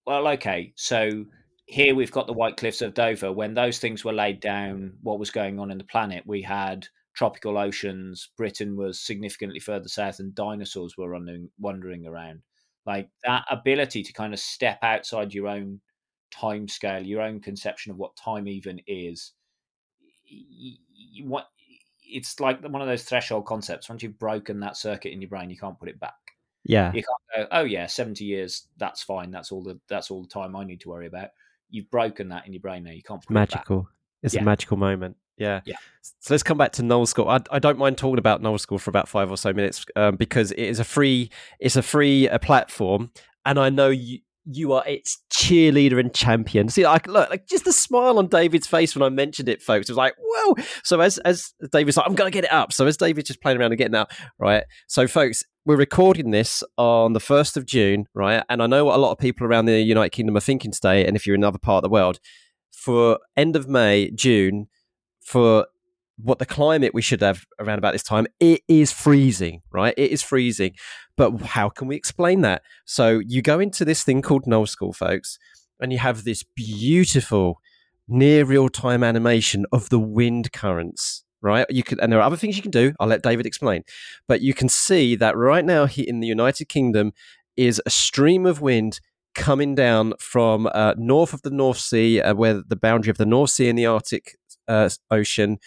[0.06, 1.26] well, okay, so
[1.66, 3.32] here we've got the White Cliffs of Dover.
[3.32, 6.24] When those things were laid down, what was going on in the planet?
[6.26, 8.30] We had tropical oceans.
[8.36, 12.42] Britain was significantly further south, and dinosaurs were running, wandering around.
[12.86, 15.80] Like that ability to kind of step outside your own
[16.30, 19.32] time scale, your own conception of what time even is.
[21.22, 21.48] What
[22.10, 23.88] it's like one of those threshold concepts.
[23.88, 26.14] Once you've broken that circuit in your brain, you can't put it back.
[26.64, 26.92] Yeah.
[26.92, 29.30] You can't go, oh yeah, 70 years, that's fine.
[29.30, 31.30] That's all the that's all the time I need to worry about.
[31.70, 32.92] You've broken that in your brain now.
[32.92, 33.80] You can't magical.
[34.22, 34.42] It it's yeah.
[34.42, 35.16] a magical moment.
[35.36, 35.60] Yeah.
[35.64, 35.76] Yeah.
[36.02, 37.28] So let's come back to Null School.
[37.28, 40.16] I, I don't mind talking about Null School for about five or so minutes um,
[40.16, 43.12] because it is a free it's a free uh, platform,
[43.44, 44.20] and I know you
[44.50, 46.68] you are its cheerleader and champion.
[46.68, 49.88] See, like, look, like just the smile on David's face when I mentioned it, folks.
[49.88, 50.56] It was like, whoa.
[50.84, 52.72] So as as David's like, I'm gonna get it up.
[52.72, 54.64] So as David's just playing around and getting out, right?
[54.86, 58.42] So folks, we're recording this on the 1st of June, right?
[58.48, 61.06] And I know what a lot of people around the United Kingdom are thinking today.
[61.06, 62.20] And if you're in another part of the world,
[62.72, 64.68] for end of May, June,
[65.20, 65.66] for
[66.16, 69.94] what the climate we should have around about this time, it is freezing, right?
[69.96, 70.74] It is freezing.
[71.18, 72.62] But how can we explain that?
[72.86, 75.38] So you go into this thing called Null School, folks,
[75.80, 77.60] and you have this beautiful
[78.08, 81.66] near real time animation of the wind currents right?
[81.70, 82.94] You can, and there are other things you can do.
[82.98, 83.84] I'll let David explain,
[84.26, 87.12] but you can see that right now in the United Kingdom
[87.56, 89.00] is a stream of wind
[89.34, 93.26] coming down from uh, north of the North Sea, uh, where the boundary of the
[93.26, 95.58] North Sea and the Arctic uh, Ocean,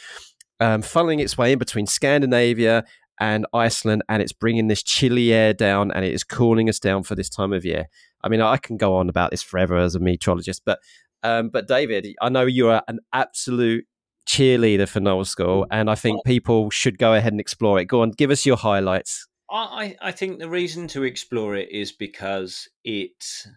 [0.60, 2.84] um, funneling its way in between Scandinavia
[3.22, 7.04] and Iceland, and it's bringing this chilly air down, and it is cooling us down
[7.04, 7.86] for this time of year.
[8.24, 10.80] I mean, I can go on about this forever as a meteorologist, but
[11.24, 13.86] um, but David, I know you are an absolute
[14.28, 17.86] cheerleader for Null School, and I think people should go ahead and explore it.
[17.86, 19.28] Go on, give us your highlights.
[19.52, 23.48] I, I think the reason to explore it is because it's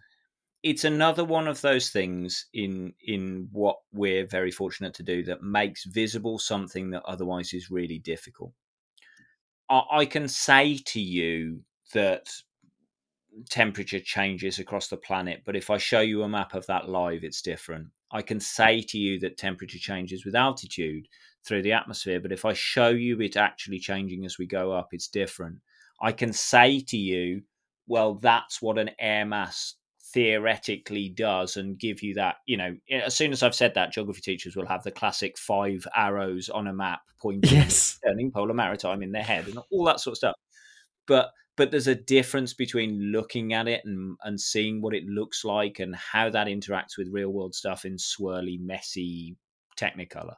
[0.61, 5.41] it's another one of those things in in what we're very fortunate to do that
[5.41, 8.51] makes visible something that otherwise is really difficult.
[9.69, 11.61] I, I can say to you
[11.93, 12.29] that
[13.49, 17.23] temperature changes across the planet, but if I show you a map of that live,
[17.23, 17.87] it's different.
[18.11, 21.07] I can say to you that temperature changes with altitude
[21.45, 24.89] through the atmosphere, but if I show you it actually changing as we go up,
[24.91, 25.57] it's different.
[26.01, 27.41] I can say to you,
[27.87, 29.75] well, that's what an air mass
[30.15, 34.21] theoretically does and give you that you know as soon as i've said that geography
[34.21, 37.99] teachers will have the classic five arrows on a map pointing yes.
[38.05, 40.35] turning polar maritime in their head and all that sort of stuff
[41.05, 45.45] but but there's a difference between looking at it and, and seeing what it looks
[45.45, 49.37] like and how that interacts with real world stuff in swirly, messy
[49.79, 50.35] Technicolor.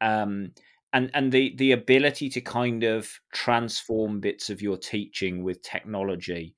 [0.00, 0.52] Um,
[0.92, 6.54] and and the the ability to kind of transform bits of your teaching with technology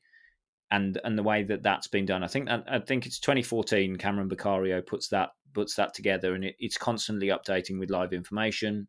[0.75, 2.25] and and the way that that's been done.
[2.25, 3.97] I think I think it's 2014.
[3.97, 8.89] Cameron Beccario puts that puts that together, and it, it's constantly updating with live information.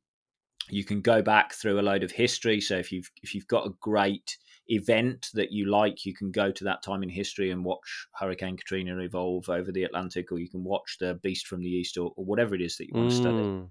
[0.69, 2.59] You can go back through a load of history.
[2.59, 6.51] So if you've if you've got a great event that you like, you can go
[6.51, 10.49] to that time in history and watch Hurricane Katrina evolve over the Atlantic, or you
[10.49, 13.11] can watch the Beast from the East, or, or whatever it is that you want
[13.11, 13.37] to study.
[13.37, 13.69] Mm.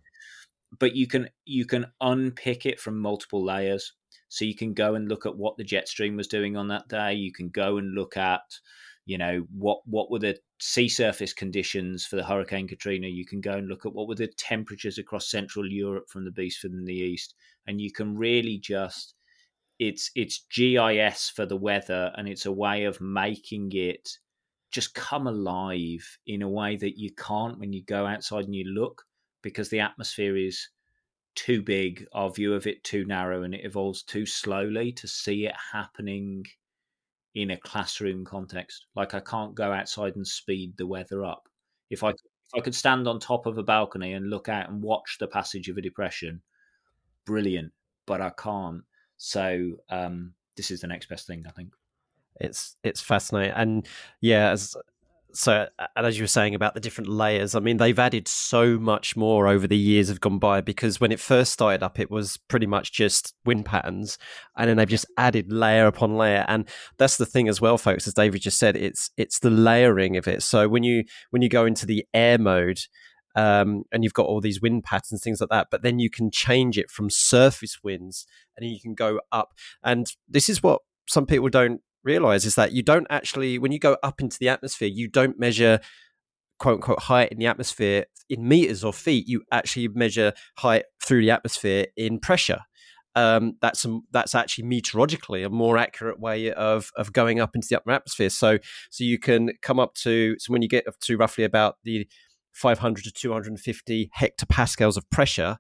[0.78, 3.92] But you can you can unpick it from multiple layers.
[4.35, 6.89] So you can go and look at what the jet stream was doing on that
[6.89, 7.14] day.
[7.14, 8.43] You can go and look at,
[9.07, 13.07] you know, what what were the sea surface conditions for the Hurricane Katrina.
[13.07, 16.32] You can go and look at what were the temperatures across Central Europe from the
[16.32, 17.35] Beast from the East,
[17.68, 19.14] and you can really just
[19.78, 24.09] it's it's GIS for the weather, and it's a way of making it
[24.72, 28.64] just come alive in a way that you can't when you go outside and you
[28.64, 29.05] look
[29.43, 30.68] because the atmosphere is
[31.35, 35.47] too big, our view of it too narrow, and it evolves too slowly to see
[35.47, 36.45] it happening
[37.35, 38.87] in a classroom context.
[38.95, 41.49] Like I can't go outside and speed the weather up.
[41.91, 44.82] If I if I could stand on top of a balcony and look out and
[44.82, 46.43] watch the passage of a depression,
[47.24, 47.72] brilliant.
[48.07, 48.82] But I can't.
[49.16, 51.72] So um, this is the next best thing, I think.
[52.41, 53.89] It's it's fascinating, and
[54.20, 54.76] yeah, as
[55.37, 55.66] so
[55.97, 59.16] and as you were saying about the different layers i mean they've added so much
[59.16, 62.37] more over the years have gone by because when it first started up it was
[62.49, 64.18] pretty much just wind patterns
[64.57, 66.68] and then they've just added layer upon layer and
[66.99, 70.28] that's the thing as well folks as david just said it's it's the layering of
[70.28, 72.80] it so when you when you go into the air mode
[73.37, 75.68] um, and you've got all these wind patterns, things like that.
[75.70, 78.26] But then you can change it from surface winds,
[78.57, 79.55] and you can go up.
[79.82, 83.78] And this is what some people don't realize is that you don't actually, when you
[83.78, 85.80] go up into the atmosphere, you don't measure
[86.59, 89.28] quote unquote height in the atmosphere in meters or feet.
[89.28, 92.61] You actually measure height through the atmosphere in pressure.
[93.16, 97.68] Um, that's a, that's actually meteorologically a more accurate way of of going up into
[97.70, 98.30] the upper atmosphere.
[98.30, 98.59] So
[98.90, 102.09] so you can come up to so when you get up to roughly about the
[102.52, 105.59] 500 to 250 hectopascals of pressure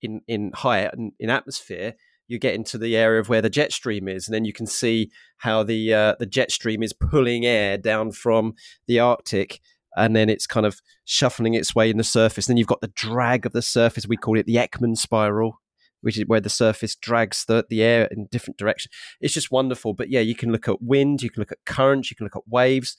[0.00, 1.94] in in height in, in atmosphere,
[2.28, 4.66] you get into the area of where the jet stream is, and then you can
[4.66, 8.54] see how the uh, the jet stream is pulling air down from
[8.86, 9.60] the Arctic,
[9.96, 12.46] and then it's kind of shuffling its way in the surface.
[12.46, 14.06] Then you've got the drag of the surface.
[14.06, 15.60] We call it the Ekman spiral,
[16.00, 18.94] which is where the surface drags the, the air in different directions.
[19.20, 19.94] It's just wonderful.
[19.94, 22.36] But yeah, you can look at wind, you can look at currents, you can look
[22.36, 22.96] at waves,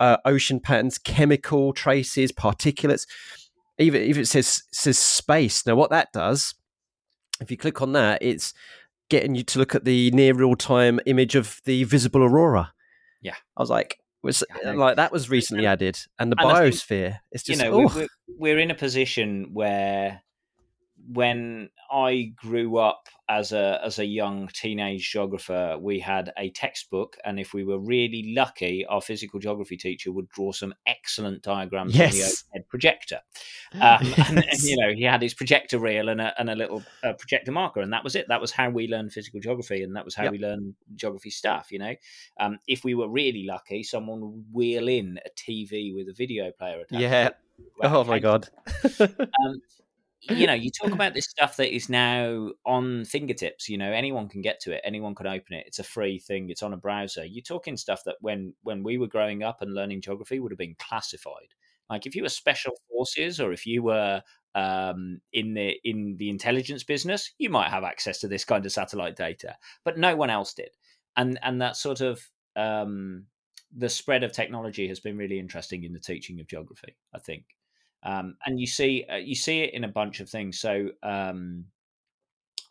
[0.00, 3.06] uh, ocean patterns, chemical traces, particulates.
[3.78, 5.66] Even if it says says space.
[5.66, 6.54] Now, what that does
[7.40, 8.54] if you click on that, it's
[9.08, 12.72] getting you to look at the near real time image of the visible aurora.
[13.20, 17.10] Yeah, I was like, was like that was recently um, added, and the and biosphere.
[17.10, 20.22] Think, it's just you know we're, we're in a position where
[21.06, 27.16] when I grew up as a as a young teenage geographer, we had a textbook,
[27.24, 31.94] and if we were really lucky, our physical geography teacher would draw some excellent diagrams
[31.94, 32.12] yes.
[32.12, 33.20] on the overhead projector.
[33.74, 36.84] Um, and, and, you know, he had his projector reel and a, and a little
[37.02, 38.26] uh, projector marker, and that was it.
[38.28, 40.32] That was how we learned physical geography, and that was how yep.
[40.32, 41.72] we learned geography stuff.
[41.72, 41.94] You know,
[42.38, 46.52] um, if we were really lucky, someone would wheel in a TV with a video
[46.52, 47.02] player attached.
[47.02, 47.30] Yeah.
[47.82, 48.48] Oh my god.
[49.00, 49.60] um,
[50.28, 53.68] you know, you talk about this stuff that is now on fingertips.
[53.68, 54.80] You know, anyone can get to it.
[54.84, 55.64] Anyone can open it.
[55.66, 56.50] It's a free thing.
[56.50, 57.24] It's on a browser.
[57.24, 60.58] You're talking stuff that when when we were growing up and learning geography would have
[60.58, 61.54] been classified.
[61.90, 64.22] Like if you were special forces or if you were
[64.54, 68.72] um, in the in the intelligence business, you might have access to this kind of
[68.72, 70.70] satellite data, but no one else did.
[71.16, 72.20] And and that sort of
[72.56, 73.26] um,
[73.76, 76.96] the spread of technology has been really interesting in the teaching of geography.
[77.14, 77.44] I think.
[78.04, 80.60] Um, and you see uh, you see it in a bunch of things.
[80.60, 81.64] So um,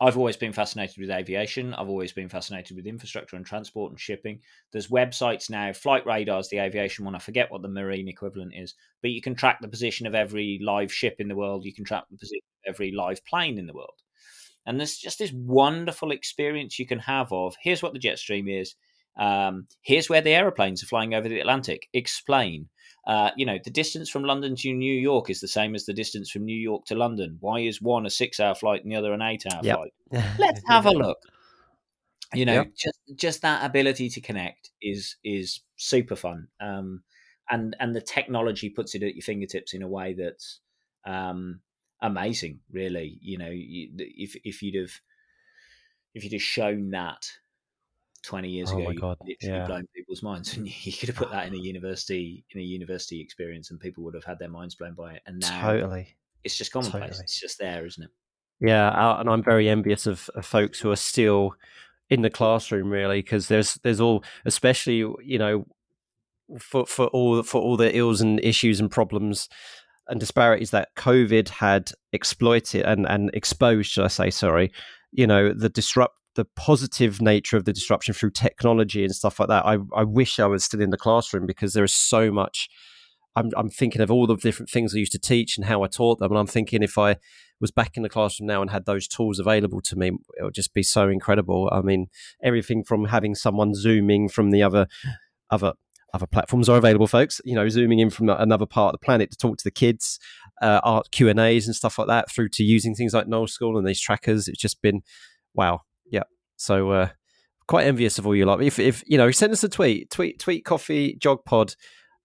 [0.00, 1.72] I've always been fascinated with aviation.
[1.74, 4.40] I've always been fascinated with infrastructure and transport and shipping.
[4.72, 5.72] There's websites now.
[5.72, 7.14] Flight Radar's the aviation one.
[7.14, 10.60] I forget what the marine equivalent is, but you can track the position of every
[10.62, 11.64] live ship in the world.
[11.64, 14.02] You can track the position of every live plane in the world.
[14.66, 18.48] And there's just this wonderful experience you can have of here's what the jet stream
[18.48, 18.74] is.
[19.16, 21.88] Um, here's where the aeroplanes are flying over the Atlantic.
[21.92, 22.68] Explain.
[23.06, 25.92] Uh, you know, the distance from London to New York is the same as the
[25.92, 27.36] distance from New York to London.
[27.40, 29.76] Why is one a six hour flight and the other an eight hour yep.
[29.76, 29.92] flight?
[30.38, 31.18] Let's have a look.
[32.32, 32.72] You know, yep.
[32.76, 36.48] just just that ability to connect is is super fun.
[36.60, 37.02] Um,
[37.50, 40.60] and and the technology puts it at your fingertips in a way that's
[41.04, 41.60] um,
[42.00, 42.60] amazing.
[42.72, 44.92] Really, you know, if if you'd have
[46.14, 47.26] if you'd have shown that
[48.24, 49.66] 20 years oh ago you literally yeah.
[49.66, 53.20] blown people's minds and you could have put that in a university in a university
[53.20, 56.56] experience and people would have had their minds blown by it and now totally it's
[56.56, 57.22] just commonplace totally.
[57.22, 58.10] it's just there isn't it
[58.60, 61.54] yeah uh, and i'm very envious of, of folks who are still
[62.10, 65.66] in the classroom really because there's there's all especially you know
[66.58, 69.48] for for all for all the ills and issues and problems
[70.08, 74.70] and disparities that covid had exploited and and exposed should i say sorry
[75.12, 79.48] you know the disrupt the positive nature of the disruption through technology and stuff like
[79.48, 79.64] that.
[79.64, 82.68] I, I wish I was still in the classroom because there is so much.
[83.36, 85.88] I'm, I'm thinking of all the different things I used to teach and how I
[85.88, 86.30] taught them.
[86.30, 87.16] And I'm thinking if I
[87.60, 90.54] was back in the classroom now and had those tools available to me, it would
[90.54, 91.68] just be so incredible.
[91.72, 92.06] I mean,
[92.42, 94.86] everything from having someone zooming from the other,
[95.50, 95.74] other,
[96.12, 97.40] other platforms are available, folks.
[97.44, 100.20] You know, zooming in from another part of the planet to talk to the kids,
[100.62, 103.48] uh, art Q and A's and stuff like that, through to using things like Null
[103.48, 104.46] School and these trackers.
[104.46, 105.02] It's just been
[105.54, 105.80] wow.
[106.56, 107.08] So uh,
[107.66, 108.62] quite envious of all you lot.
[108.62, 111.74] If, if you know, send us a tweet, tweet, tweet, coffee, geog pod,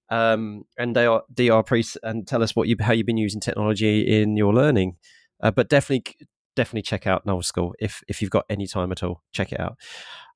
[0.10, 4.22] um, and DR, DR Preece, and tell us what you how you've been using technology
[4.22, 4.98] in your learning.
[5.42, 6.16] Uh, but definitely,
[6.56, 9.22] definitely check out Null School if if you've got any time at all.
[9.34, 9.78] Check it out.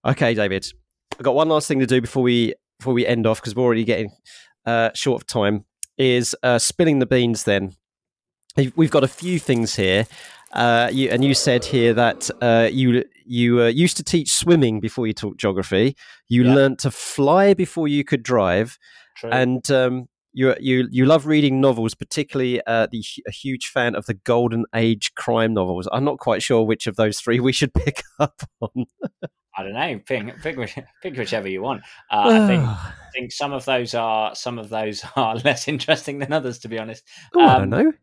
[0.06, 0.66] Okay, David,
[1.14, 3.64] I've got one last thing to do before we before we end off because we're
[3.64, 4.12] already getting
[4.66, 5.66] uh, short of time.
[5.98, 7.76] Is uh, spilling the beans then.
[8.76, 10.06] We've got a few things here.
[10.52, 14.80] Uh, you, and you said here that uh, you you uh, used to teach swimming
[14.80, 15.96] before you taught geography.
[16.30, 16.54] You yeah.
[16.54, 18.78] learned to fly before you could drive,
[19.18, 19.32] True.
[19.32, 24.06] and um, you you you love reading novels, particularly uh, the, a huge fan of
[24.06, 25.88] the golden age crime novels.
[25.92, 28.86] I'm not quite sure which of those three we should pick up on.
[29.56, 30.00] I don't know.
[30.06, 31.82] Pick, pick, pick whichever you want.
[32.12, 36.20] Uh, I think I think some of those are some of those are less interesting
[36.20, 37.04] than others, to be honest.
[37.36, 37.94] Ooh, um, I don't um, know.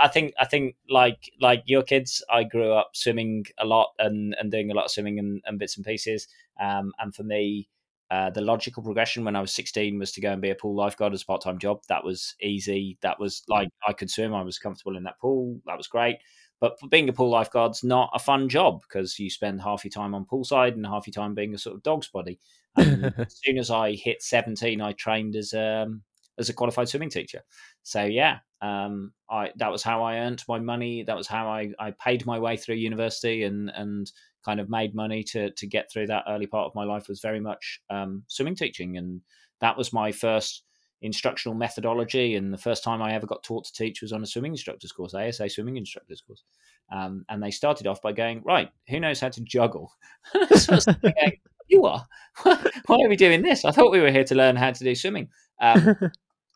[0.00, 4.36] I think I think like like your kids, I grew up swimming a lot and,
[4.38, 6.28] and doing a lot of swimming and, and bits and pieces.
[6.60, 7.68] Um, and for me,
[8.10, 10.74] uh, the logical progression when I was 16 was to go and be a pool
[10.74, 11.80] lifeguard as a part time job.
[11.88, 12.98] That was easy.
[13.02, 14.34] That was like I could swim.
[14.34, 15.60] I was comfortable in that pool.
[15.66, 16.16] That was great.
[16.60, 20.14] But being a pool lifeguard's not a fun job because you spend half your time
[20.14, 22.38] on poolside and half your time being a sort of dog's body.
[22.76, 26.02] as soon as I hit 17, I trained as um,
[26.40, 27.42] as a qualified swimming teacher.
[27.82, 31.04] So yeah, um, I that was how I earned my money.
[31.04, 34.10] That was how I, I paid my way through university and and
[34.44, 37.20] kind of made money to to get through that early part of my life was
[37.20, 39.20] very much um, swimming teaching, and
[39.60, 40.64] that was my first
[41.02, 42.34] instructional methodology.
[42.34, 44.92] And the first time I ever got taught to teach was on a swimming instructor's
[44.92, 46.44] course, ASA swimming instructor's course.
[46.92, 49.92] Um, and they started off by going, right, who knows how to juggle?
[50.56, 50.78] so
[51.68, 52.06] you are.
[52.42, 53.64] Why are we doing this?
[53.64, 55.28] I thought we were here to learn how to do swimming.
[55.60, 55.96] Um,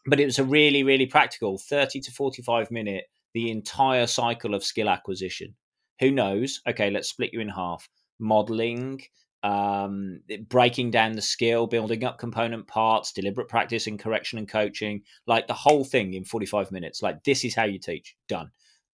[0.07, 4.65] but it was a really, really practical 30 to 45 minute, the entire cycle of
[4.65, 5.55] skill acquisition.
[6.01, 6.61] Who knows?
[6.69, 7.89] Okay, let's split you in half.
[8.19, 9.03] Modeling,
[9.43, 15.03] um, breaking down the skill, building up component parts, deliberate practice and correction and coaching,
[15.27, 17.03] like the whole thing in 45 minutes.
[17.03, 18.17] Like, this is how you teach.
[18.29, 18.51] Done.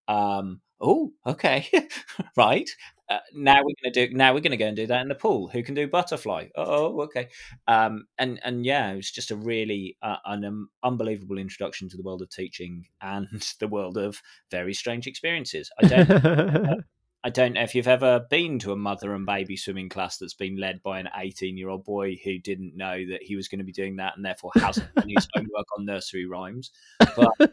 [0.07, 1.69] Um, oh, okay,
[2.35, 2.69] right.
[3.09, 4.13] Uh, now we're going to do.
[4.15, 5.49] Now we're to go and do that in the pool.
[5.49, 6.47] Who can do butterfly?
[6.55, 7.27] Oh, okay.
[7.67, 11.97] Um, and and yeah, it was just a really uh, an um, unbelievable introduction to
[11.97, 13.27] the world of teaching and
[13.59, 15.69] the world of very strange experiences.
[15.81, 16.85] I don't.
[17.23, 20.33] I don't know if you've ever been to a mother and baby swimming class that's
[20.33, 23.59] been led by an 18 year old boy who didn't know that he was going
[23.59, 26.71] to be doing that and therefore hasn't done his homework on nursery rhymes.
[26.99, 27.51] But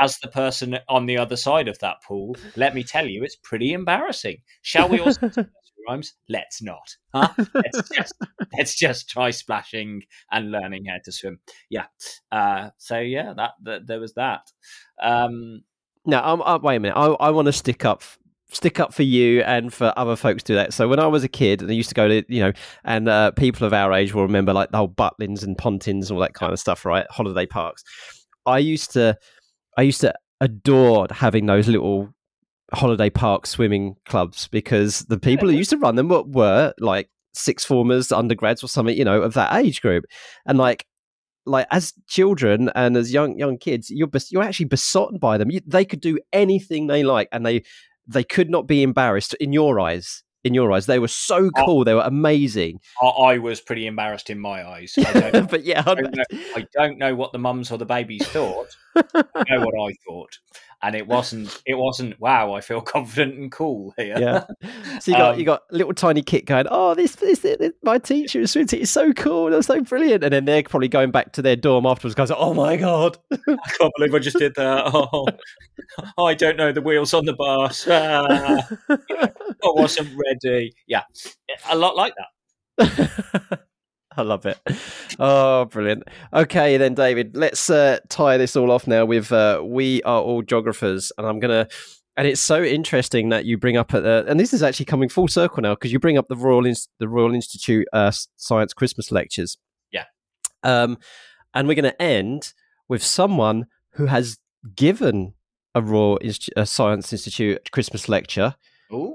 [0.00, 3.34] as the person on the other side of that pool, let me tell you, it's
[3.34, 4.38] pretty embarrassing.
[4.62, 5.48] Shall we also nursery
[5.88, 6.14] rhymes?
[6.28, 6.96] Let's not.
[7.12, 7.30] Huh?
[7.52, 8.14] Let's just,
[8.56, 11.40] let's just try splashing and learning how to swim.
[11.68, 11.86] Yeah.
[12.30, 14.52] Uh, so yeah, that, that there was that.
[15.02, 15.64] Um,
[16.06, 16.96] now, um, uh, wait a minute.
[16.96, 18.02] I, I want to stick up
[18.54, 20.72] stick up for you and for other folks do that.
[20.72, 22.52] So when I was a kid and I used to go to, you know,
[22.84, 26.12] and uh, people of our age will remember like the whole Butlins and Pontins and
[26.12, 27.06] all that kind of stuff, right?
[27.10, 27.82] Holiday parks.
[28.46, 29.16] I used to,
[29.76, 32.14] I used to adore having those little
[32.72, 37.10] holiday park swimming clubs because the people who used to run them were, were like
[37.32, 40.04] six formers, undergrads or something, you know, of that age group.
[40.46, 40.86] And like,
[41.46, 45.50] like as children and as young young kids, you're bes- you're actually besotted by them.
[45.50, 47.64] You, they could do anything they like, and they
[48.06, 50.22] they could not be embarrassed in your eyes.
[50.42, 51.80] In your eyes, they were so cool.
[51.80, 52.80] Oh, they were amazing.
[53.00, 54.92] I, was pretty embarrassed in my eyes.
[55.48, 56.24] but yeah, I don't, know,
[56.54, 58.76] I don't, know, what the mums or the babies thought.
[58.96, 60.38] I know what I thought.
[60.82, 64.16] And it wasn't it wasn't wow i feel confident and cool here.
[64.18, 64.44] Yeah.
[65.00, 67.98] So you got um, you got little tiny kit going oh this this, this my
[67.98, 70.24] teacher is is so cool they're so brilliant.
[70.24, 73.18] And then they're probably going back to their dorm afterwards guys oh my god.
[73.32, 73.36] I
[73.78, 74.90] can't believe i just did that.
[74.94, 75.26] Oh,
[76.18, 77.86] oh i don't know the wheels on the bus.
[77.88, 79.30] Ah, i
[79.62, 80.72] wasn't ready.
[80.86, 81.02] Yeah.
[81.70, 82.14] A lot like
[82.78, 83.60] that
[84.16, 84.58] I love it.
[85.18, 86.04] Oh, brilliant.
[86.32, 90.42] Okay, then, David, let's uh, tie this all off now with uh, We Are All
[90.42, 91.10] Geographers.
[91.18, 91.74] And I'm going to,
[92.16, 95.08] and it's so interesting that you bring up, at the, and this is actually coming
[95.08, 98.72] full circle now because you bring up the Royal, Inst- the Royal Institute uh, Science
[98.72, 99.58] Christmas lectures.
[99.90, 100.04] Yeah.
[100.62, 100.98] Um,
[101.52, 102.52] and we're going to end
[102.88, 104.38] with someone who has
[104.76, 105.34] given
[105.74, 108.54] a Royal Inst- a Science Institute Christmas lecture.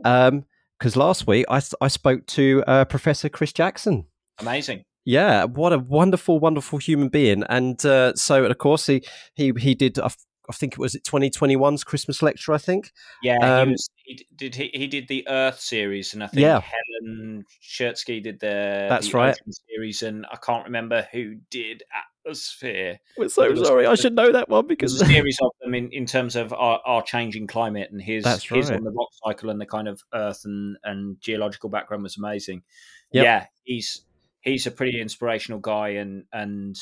[0.03, 0.45] Um,
[0.77, 4.05] because last week I, I spoke to uh, Professor Chris Jackson.
[4.39, 4.83] Amazing.
[5.05, 7.43] Yeah, what a wonderful, wonderful human being.
[7.49, 9.97] And uh, so, of course, he he he did.
[9.99, 12.53] I think it was it 2021's Christmas lecture.
[12.53, 12.91] I think.
[13.23, 14.55] Yeah, um, he, was, he did.
[14.55, 16.61] He, he did the Earth series, and I think yeah.
[16.61, 19.37] Helen Czerski did the that's the right
[19.67, 21.83] series, and I can't remember who did
[22.25, 22.99] Atmosphere.
[23.17, 23.85] We're so sorry.
[23.85, 26.79] I should know that one because a series of them in, in terms of our,
[26.85, 28.77] our changing climate and his that's his right.
[28.77, 32.63] on the rock cycle and the kind of Earth and and geological background was amazing.
[33.11, 33.23] Yep.
[33.23, 34.01] Yeah, he's
[34.41, 36.79] he's a pretty inspirational guy, and and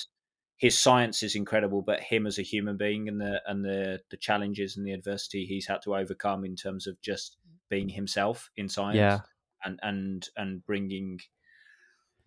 [0.58, 1.82] his science is incredible.
[1.82, 5.46] But him as a human being and the and the the challenges and the adversity
[5.46, 7.38] he's had to overcome in terms of just
[7.70, 9.20] being himself in science, yeah.
[9.64, 11.20] and and and bringing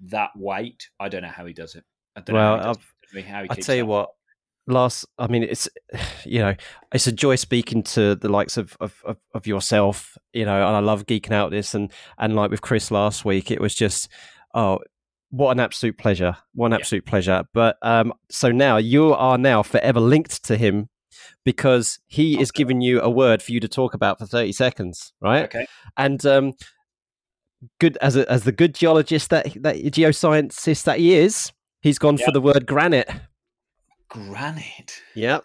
[0.07, 0.89] that weight.
[0.99, 1.85] I don't know how he does it.
[2.16, 2.74] I don't well, know how
[3.14, 4.11] he, how I tell you what,
[4.66, 5.68] last i mean it's
[6.24, 6.55] you know
[6.93, 10.76] it's a joy speaking to the likes of, of of, of yourself you know and
[10.76, 14.09] i love geeking out this and and like with chris last week it was just
[14.55, 14.78] oh
[15.31, 16.37] what an absolute pleasure.
[16.55, 17.11] What an absolute yeah.
[17.11, 17.45] pleasure.
[17.55, 20.89] But um, so now you are now forever linked to him
[21.45, 22.43] because he okay.
[22.43, 25.45] is giving you a word for you to talk about for 30 seconds, right?
[25.45, 25.66] Okay.
[25.97, 26.53] And um,
[27.78, 32.16] good as a, as the good geologist that that geoscientist that he is, he's gone
[32.16, 32.26] yep.
[32.26, 33.11] for the word granite.
[34.09, 35.01] Granite.
[35.14, 35.45] Yep.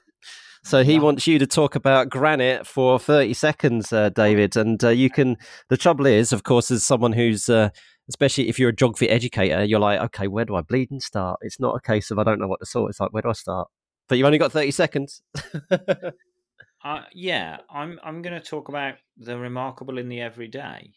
[0.63, 1.05] So he wow.
[1.05, 4.57] wants you to talk about granite for 30 seconds, uh, David.
[4.57, 5.37] And uh, you can,
[5.69, 7.69] the trouble is, of course, as someone who's uh,
[8.09, 11.39] especially if you're a geography educator, you're like, okay, where do I bleed and start?
[11.41, 12.89] It's not a case of I don't know what to sort.
[12.89, 13.67] It's like, where do I start?
[14.07, 15.21] But you've only got 30 seconds.
[15.71, 20.93] uh, yeah, I'm I'm going to talk about the remarkable in the everyday.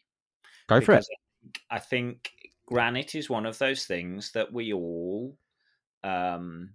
[0.68, 1.06] Go for it.
[1.70, 2.30] I think
[2.66, 5.34] granite is one of those things that we all
[6.04, 6.74] um,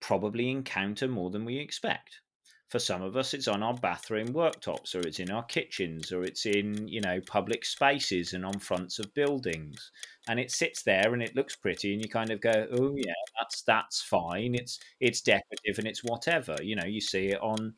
[0.00, 2.20] probably encounter more than we expect
[2.68, 6.22] for some of us it's on our bathroom worktops or it's in our kitchens or
[6.22, 9.90] it's in you know public spaces and on fronts of buildings.
[10.28, 13.12] And it sits there and it looks pretty and you kind of go oh yeah
[13.38, 14.54] that's that's fine.
[14.54, 16.56] It's it's decorative and it's whatever.
[16.62, 17.74] You know you see it on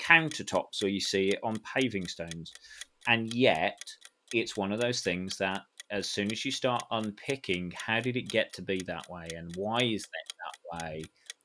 [0.00, 2.52] countertops or you see it on paving stones.
[3.06, 3.80] And yet
[4.34, 8.28] it's one of those things that as soon as you start unpicking how did it
[8.28, 9.28] get to be that way?
[9.36, 11.02] And why is that that way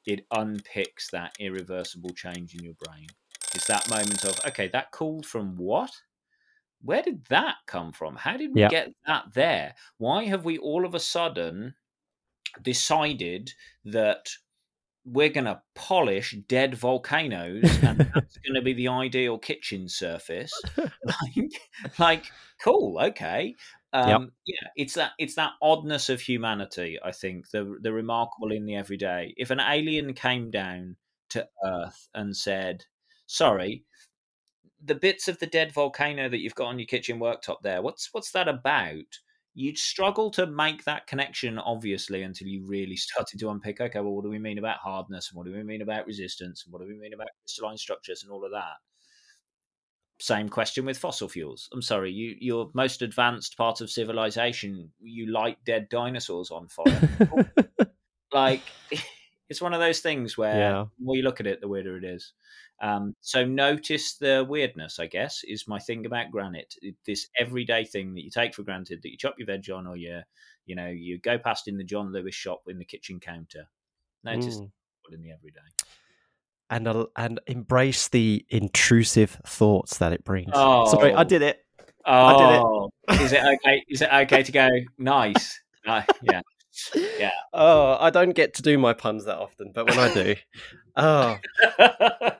[0.07, 3.07] it unpicks that irreversible change in your brain.
[3.53, 5.91] It's that moment of, okay, that called from what?
[6.81, 8.15] Where did that come from?
[8.15, 8.69] How did we yeah.
[8.69, 9.75] get that there?
[9.97, 11.75] Why have we all of a sudden
[12.61, 13.53] decided
[13.85, 14.29] that
[15.09, 20.51] we're going to polish dead volcanoes and that's going to be the ideal kitchen surface.
[21.05, 21.51] Like,
[21.99, 22.25] like
[22.61, 23.55] cool okay.
[23.93, 24.21] Um, yep.
[24.45, 28.75] yeah it's that it's that oddness of humanity i think the the remarkable in the
[28.75, 29.33] everyday.
[29.37, 30.97] If an alien came down
[31.29, 32.83] to earth and said
[33.25, 33.85] sorry
[34.83, 38.13] the bits of the dead volcano that you've got on your kitchen worktop there what's
[38.13, 39.19] what's that about
[39.57, 44.13] you'd struggle to make that connection obviously until you really started to unpick okay well
[44.13, 45.29] what do we mean about hardness?
[45.29, 46.63] And what do we mean about resistance?
[46.63, 48.75] And what do we mean about crystalline structures and all of that?
[50.19, 51.69] Same question with fossil fuels.
[51.73, 57.09] I'm sorry you your most advanced part of civilization you light dead dinosaurs on fire.
[58.33, 58.61] Like
[59.49, 60.85] it's one of those things where yeah.
[60.99, 62.33] the more you look at it the weirder it is
[62.81, 66.75] um, so notice the weirdness, I guess, is my thing about granite.
[67.05, 69.95] This everyday thing that you take for granted that you chop your veg on, or
[69.95, 70.21] you,
[70.65, 73.67] you know, you go past in the John Lewis shop in the kitchen counter.
[74.23, 74.69] Notice mm.
[75.11, 75.59] in the everyday,
[76.69, 80.51] and and embrace the intrusive thoughts that it brings.
[80.53, 80.89] Oh.
[80.91, 81.59] Sorry, I did it.
[82.05, 82.61] Oh, I did it.
[82.61, 82.89] Oh,
[83.33, 83.83] it okay?
[83.89, 84.69] Is it okay to go?
[84.97, 85.59] Nice.
[85.87, 86.41] Uh, yeah
[87.19, 87.31] yeah.
[87.53, 90.35] Oh, I don't get to do my puns that often, but when I do,
[90.95, 91.37] oh,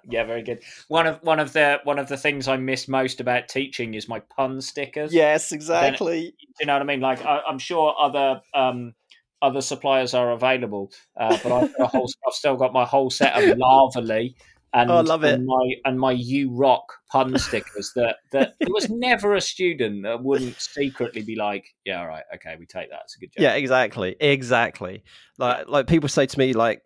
[0.10, 0.62] yeah, very good.
[0.88, 4.08] One of one of the one of the things I miss most about teaching is
[4.08, 5.14] my pun stickers.
[5.14, 6.22] Yes, exactly.
[6.22, 7.02] Then, you know what I mean?
[7.02, 8.94] Like I, am sure other um,
[9.42, 13.58] other suppliers are available, uh, but I've, whole, I've, still got my whole set of
[13.58, 14.36] Lavally
[14.82, 15.34] and, oh, I love it.
[15.34, 20.04] And my and my you rock pun stickers that that there was never a student
[20.04, 23.02] that wouldn't secretly be like, yeah, all right, okay, we take that.
[23.06, 23.42] It's a good job.
[23.42, 25.04] Yeah, exactly, exactly.
[25.38, 26.82] Like like people say to me like.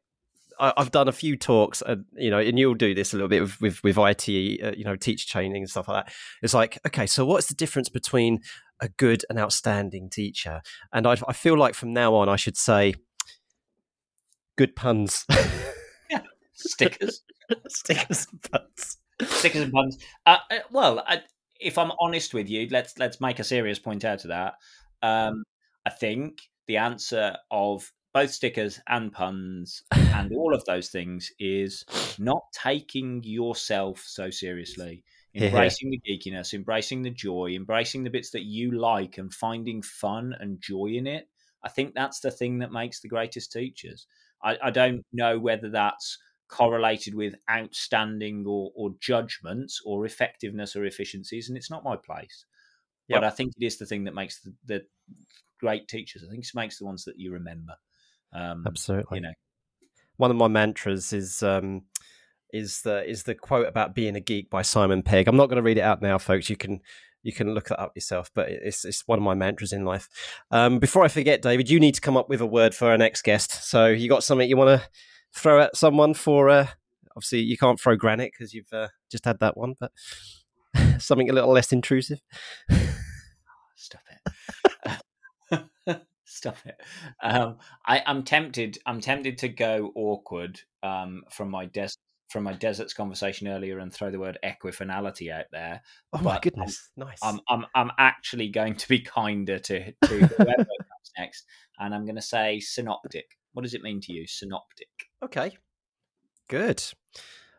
[0.60, 3.30] I, have done a few talks, and you know, and you'll do this a little
[3.30, 4.30] bit with with, with IT,
[4.64, 6.14] uh, you know, teacher training and stuff like that.
[6.44, 8.42] It's like, okay, so what's the difference between
[8.80, 10.62] a good and outstanding teacher?
[10.94, 12.94] And I, I feel like from now on, I should say,
[14.56, 15.26] good puns.
[16.64, 17.22] yeah, stickers.
[17.68, 18.98] stickers and puns.
[19.22, 19.98] Stickers and puns.
[20.26, 21.22] Uh, uh, well, I,
[21.60, 24.56] if I'm honest with you, let's let's make a serious point out of that.
[25.02, 25.44] Um,
[25.86, 31.86] I think the answer of both stickers and puns and all of those things is
[32.20, 35.04] not taking yourself so seriously
[35.36, 40.36] embracing the geekiness embracing the joy embracing the bits that you like and finding fun
[40.40, 41.30] and joy in it
[41.64, 44.08] i think that's the thing that makes the greatest teachers
[44.44, 46.18] i, I don't know whether that's
[46.52, 52.46] correlated with outstanding or, or judgments or effectiveness or efficiencies, and it's not my place.
[53.08, 53.22] Yep.
[53.22, 54.82] But I think it is the thing that makes the, the
[55.60, 56.24] great teachers.
[56.24, 57.74] I think it makes the ones that you remember.
[58.34, 59.18] Um, Absolutely.
[59.18, 59.34] You know,
[60.18, 61.84] one of my mantras is um,
[62.54, 65.28] is the is the quote about being a geek by Simon Pegg.
[65.28, 66.50] I'm not going to read it out now, folks.
[66.50, 66.82] You can
[67.24, 70.10] you can look that up yourself, but it's it's one of my mantras in life.
[70.52, 72.98] Um, before I forget, David, you need to come up with a word for our
[72.98, 73.70] next guest.
[73.70, 74.88] So you got something you want to
[75.34, 76.68] throw at someone for uh,
[77.16, 79.92] obviously you can't throw granite because you've uh, just had that one, but
[81.00, 82.22] something a little less intrusive.
[83.76, 86.02] Stop it.
[86.26, 86.80] Stop it.
[87.22, 88.78] Um, I, am tempted.
[88.86, 91.98] I'm tempted to go awkward um, from my desert
[92.30, 95.82] from my deserts conversation earlier and throw the word equifinality out there.
[96.14, 97.20] Oh my goodness, I'm, nice.
[97.22, 101.46] I'm, I'm I'm actually going to be kinder to to whoever comes next,
[101.78, 103.38] and I'm going to say synoptic.
[103.54, 104.88] What does it mean to you, synoptic?
[105.24, 105.58] Okay,
[106.50, 106.84] good.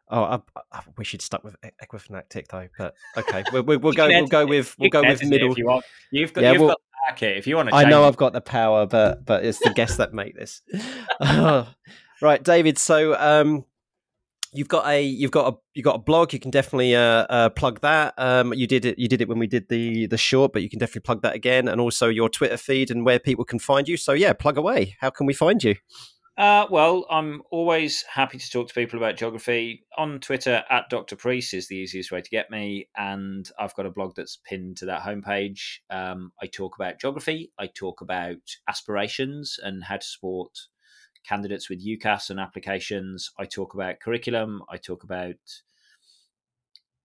[0.09, 4.09] Oh, I, I wish you'd stuck with Equifinactic though, but okay, we'll, we'll, we'll go.
[4.09, 5.57] We'll go with we'll go with middle.
[5.57, 5.84] You want.
[6.11, 6.45] You've got.
[6.45, 6.80] Yeah, you've we'll, got
[7.18, 7.74] the If you want to.
[7.74, 10.62] I know I've got the power, but but it's the guests that make this.
[12.20, 12.78] right, David.
[12.78, 13.64] So um,
[14.53, 16.32] you've got a you've got a you've got a blog.
[16.32, 18.14] You can definitely uh, uh, plug that.
[18.18, 18.98] Um, you did it.
[18.98, 21.34] You did it when we did the the short, but you can definitely plug that
[21.34, 23.96] again, and also your Twitter feed and where people can find you.
[23.96, 24.96] So yeah, plug away.
[25.00, 25.76] How can we find you?
[26.38, 29.84] Uh, well, I'm always happy to talk to people about geography.
[29.98, 31.14] On Twitter, at Dr.
[31.14, 32.88] Preece is the easiest way to get me.
[32.96, 35.80] And I've got a blog that's pinned to that homepage.
[35.90, 40.53] Um, I talk about geography, I talk about aspirations and how to support
[41.24, 43.30] candidates with UCAS and applications.
[43.38, 45.36] I talk about curriculum, I talk about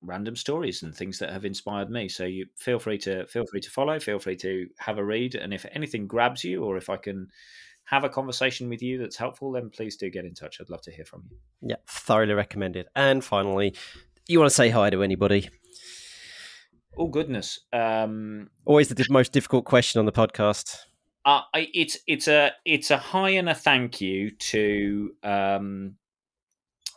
[0.02, 2.08] random stories and things that have inspired me.
[2.08, 5.36] So you feel free to feel free to follow, feel free to have a read,
[5.36, 7.28] and if anything grabs you, or if I can
[7.86, 10.60] have a conversation with you that's helpful, then please do get in touch.
[10.60, 11.38] I'd love to hear from you.
[11.62, 12.88] Yeah, thoroughly recommended.
[12.96, 13.76] And finally,
[14.28, 15.50] you want to say hi to anybody?
[16.98, 17.60] Oh goodness!
[17.72, 20.78] Um, Always the most difficult question on the podcast.
[21.28, 25.94] Uh, it's it's a it's a hi and a thank you to um,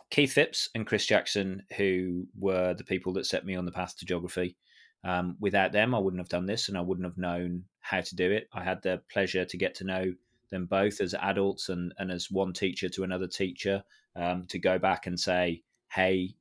[0.09, 3.97] Keith Phipps and Chris Jackson, who were the people that set me on the path
[3.97, 4.55] to geography.
[5.03, 8.15] Um, without them, I wouldn't have done this, and I wouldn't have known how to
[8.15, 8.47] do it.
[8.53, 10.13] I had the pleasure to get to know
[10.49, 13.83] them both as adults and, and as one teacher to another teacher
[14.15, 16.35] um, to go back and say, "Hey,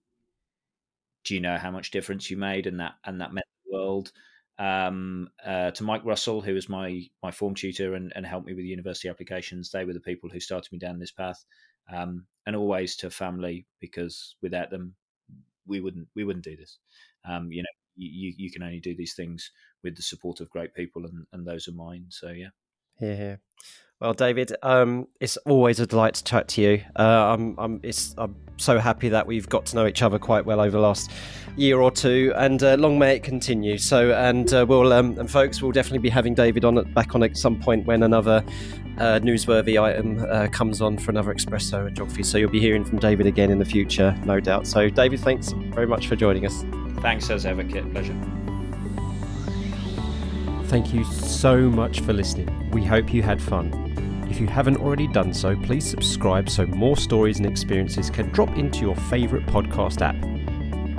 [1.25, 4.13] do you know how much difference you made?" and that and that meant the world.
[4.61, 8.55] Um, uh, to Mike Russell, who was my my form tutor and, and helped me
[8.55, 11.45] with university applications, they were the people who started me down this path.
[11.93, 14.95] Um, and always to family because without them,
[15.67, 16.79] we wouldn't we wouldn't do this.
[17.25, 19.51] Um, you know, you you can only do these things
[19.83, 22.07] with the support of great people, and and those are mine.
[22.11, 22.51] So yeah.
[23.01, 23.37] Yeah.
[24.01, 26.83] Well, David, um, it's always a delight to chat to you.
[26.99, 27.83] Uh, I'm, I'm,
[28.17, 31.11] I'm, so happy that we've got to know each other quite well over the last
[31.57, 33.77] year or two, and uh, long may it continue.
[33.77, 37.23] So, and uh, we'll, um, and folks, we'll definitely be having David on back on
[37.23, 38.43] at some point when another
[38.99, 42.23] uh, newsworthy item uh, comes on for another espresso and geography.
[42.23, 44.67] So you'll be hearing from David again in the future, no doubt.
[44.67, 46.65] So, David, thanks very much for joining us.
[47.01, 47.91] Thanks as ever, Kit.
[47.93, 48.19] Pleasure.
[50.71, 52.71] Thank you so much for listening.
[52.71, 53.73] We hope you had fun.
[54.31, 58.57] If you haven't already done so, please subscribe so more stories and experiences can drop
[58.57, 60.15] into your favourite podcast app.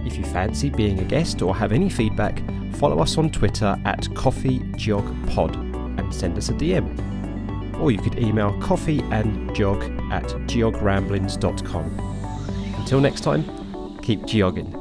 [0.05, 2.43] If you fancy being a guest or have any feedback,
[2.73, 7.79] follow us on Twitter at CoffeeGeogPod and send us a DM.
[7.79, 12.75] Or you could email coffeeandgeog at geogramblings.com.
[12.77, 14.80] Until next time, keep geogging.